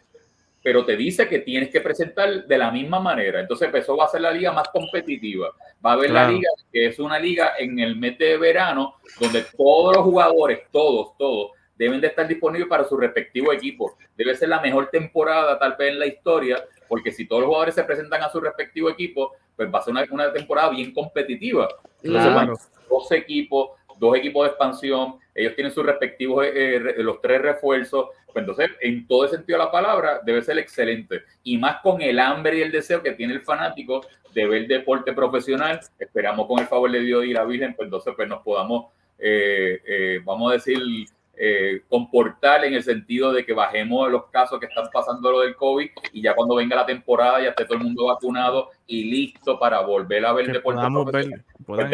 [0.64, 3.40] pero te dice que tienes que presentar de la misma manera.
[3.40, 5.54] Entonces, empezó va a ser la liga más competitiva.
[5.86, 9.46] Va a haber la liga que es una liga en el mes de verano, donde
[9.56, 13.98] todos los jugadores, todos, todos, deben de estar disponibles para su respectivo equipo.
[14.16, 17.76] Debe ser la mejor temporada tal vez en la historia, porque si todos los jugadores
[17.76, 21.68] se presentan a su respectivo equipo, pues va a ser una, una temporada bien competitiva.
[22.02, 22.56] Claro.
[22.90, 28.10] dos equipos, dos equipos de expansión, ellos tienen sus respectivos, eh, eh, los tres refuerzos,
[28.26, 31.24] pues entonces en todo el sentido de la palabra debe ser excelente.
[31.44, 35.14] Y más con el hambre y el deseo que tiene el fanático de ver deporte
[35.14, 38.92] profesional, esperamos con el favor de Dios y la Virgen, pues entonces pues nos podamos,
[39.20, 40.80] eh, vamos a decir,
[41.40, 45.56] eh, comportar en el sentido de que bajemos los casos que están pasando lo del
[45.56, 49.60] COVID y ya cuando venga la temporada ya esté todo el mundo vacunado y listo
[49.60, 50.82] para volver a ver el deporte.
[51.12, 51.92] Ver, pues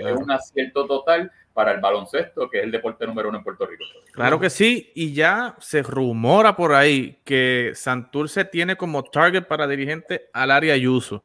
[0.00, 3.66] Es un acierto total para el baloncesto, que es el deporte número uno en Puerto
[3.66, 3.84] Rico.
[4.12, 9.66] Claro que sí, y ya se rumora por ahí que Santurce tiene como target para
[9.68, 11.24] dirigente al área Ayuso.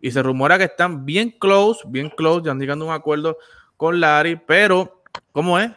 [0.00, 3.38] Y se rumora que están bien close, bien close, ya han llegado a un acuerdo
[3.76, 5.02] con Larry, pero
[5.32, 5.70] ¿cómo es?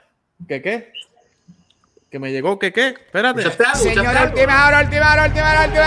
[0.47, 0.93] ¿Qué qué?
[2.09, 2.88] Que me llegó, ¿qué qué?
[2.89, 3.49] Espérate.
[3.75, 5.84] Señor, última hora, última hora, última hora, última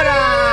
[0.00, 0.52] hora,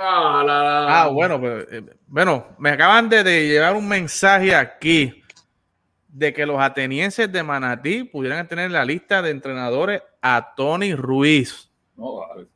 [0.00, 5.22] Ah, bueno, pues, eh, bueno, me acaban de, de llevar un mensaje aquí
[6.08, 11.68] de que los atenienses de Manatí pudieran tener la lista de entrenadores a Tony Ruiz.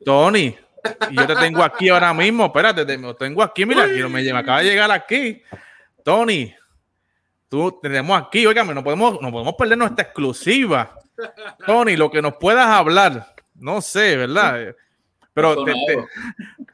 [0.05, 0.55] Tony,
[1.09, 4.21] y yo te tengo aquí ahora mismo, espérate, te, lo tengo aquí, mira, aquí, me,
[4.21, 5.41] me acaba de llegar aquí.
[6.03, 6.53] Tony,
[7.53, 10.97] tú tenemos aquí, oígame, no podemos, no podemos perder nuestra exclusiva.
[11.67, 14.75] Tony, lo que nos puedas hablar, no sé, ¿verdad?
[15.35, 15.63] Pero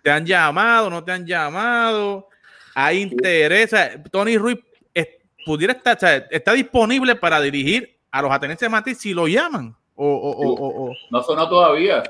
[0.01, 2.30] te, han llamado, no te han llamado,
[2.73, 3.75] hay interés.
[4.09, 4.59] Tony Ruiz
[5.45, 9.75] pudiera estar, está disponible para dirigir a los atenienses de Matiz si lo llaman.
[9.95, 12.03] O, o, no ha sonado todavía.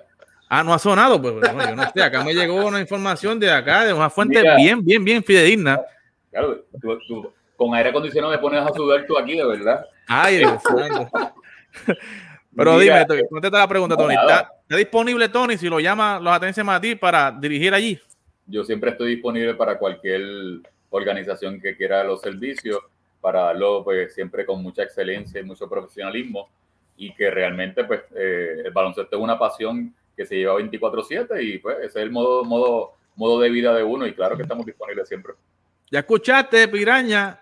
[0.47, 3.85] Ah, no ha sonado, pues yo no sé, acá me llegó una información de acá,
[3.85, 5.81] de una fuente bien, bien, bien fidedigna.
[6.29, 6.63] Claro,
[7.07, 9.85] tú, con aire acondicionado me pones a sudar tú aquí, de verdad.
[10.07, 10.63] Ay, Dios
[12.55, 14.15] Pero dime, contesta la pregunta, Tony.
[14.15, 17.99] ¿Está, disponible, Tony, si lo llama los Atenses ti para dirigir allí?
[18.47, 20.21] Yo siempre estoy disponible para cualquier
[20.89, 22.79] organización que quiera los servicios,
[23.19, 26.49] para darlo pues, siempre con mucha excelencia y mucho profesionalismo
[26.95, 31.57] y que realmente pues, eh, el baloncesto es una pasión que se lleva 24/7 y
[31.57, 34.65] pues ese es el modo, modo, modo de vida de uno y claro que estamos
[34.65, 35.33] disponibles siempre.
[35.91, 37.39] Ya escuchaste, Piraña,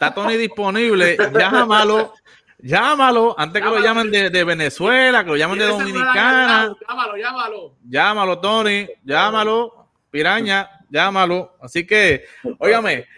[0.00, 1.18] Está Tony disponible.
[1.38, 2.14] Llámalo.
[2.62, 6.74] Llámalo antes que lo llamen de, Venezuela, que lo llamen de Dominicana.
[6.88, 7.76] Llámalo, llámalo.
[7.86, 8.88] Llámalo, Tony.
[9.04, 9.88] Llámalo.
[10.10, 11.54] Piraña, llámalo.
[11.60, 12.24] Así que,
[12.58, 13.08] óigame,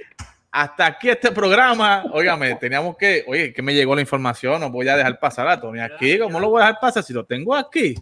[0.50, 2.02] hasta aquí este programa.
[2.10, 5.60] Óigame, teníamos que, oye, que me llegó la información, no voy a dejar pasar a
[5.60, 6.18] Tony aquí.
[6.18, 7.94] ¿Cómo lo voy a dejar pasar si lo tengo aquí?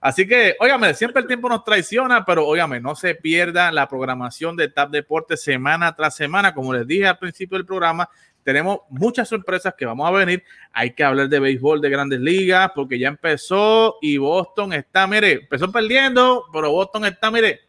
[0.00, 4.56] Así que, óigame, siempre el tiempo nos traiciona, pero óigame, no se pierda la programación
[4.56, 6.54] de TAP Deportes semana tras semana.
[6.54, 8.08] Como les dije al principio del programa,
[8.42, 10.42] tenemos muchas sorpresas que vamos a venir.
[10.72, 15.32] Hay que hablar de béisbol de grandes ligas porque ya empezó y Boston está, mire,
[15.32, 17.60] empezó perdiendo, pero Boston está, mire,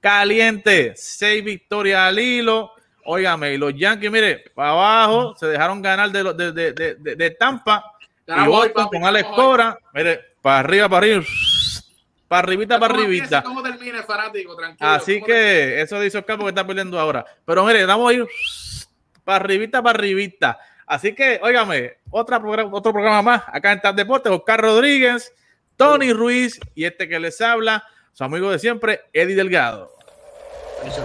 [0.00, 0.92] caliente.
[0.96, 2.72] Seis victorias al hilo.
[3.06, 7.30] Óigame, y los Yankees, mire, para abajo, se dejaron ganar de, de, de, de, de
[7.32, 7.84] Tampa.
[8.26, 11.24] y Boston con Alex Cora, mire, para arriba, para arriba.
[12.28, 13.44] Para arribita, para arribita.
[14.78, 17.24] Así que eso dice Oscar porque está perdiendo ahora.
[17.46, 18.26] Pero mire, vamos a ir
[19.24, 20.58] para arribita, para arribita.
[20.86, 25.32] Así que, óigame, otra otro programa más acá en TAP Deportes, Oscar Rodríguez,
[25.78, 27.82] Tony Ruiz y este que les habla,
[28.12, 29.96] su amigo de siempre, Eddie Delgado.
[30.84, 31.02] Eso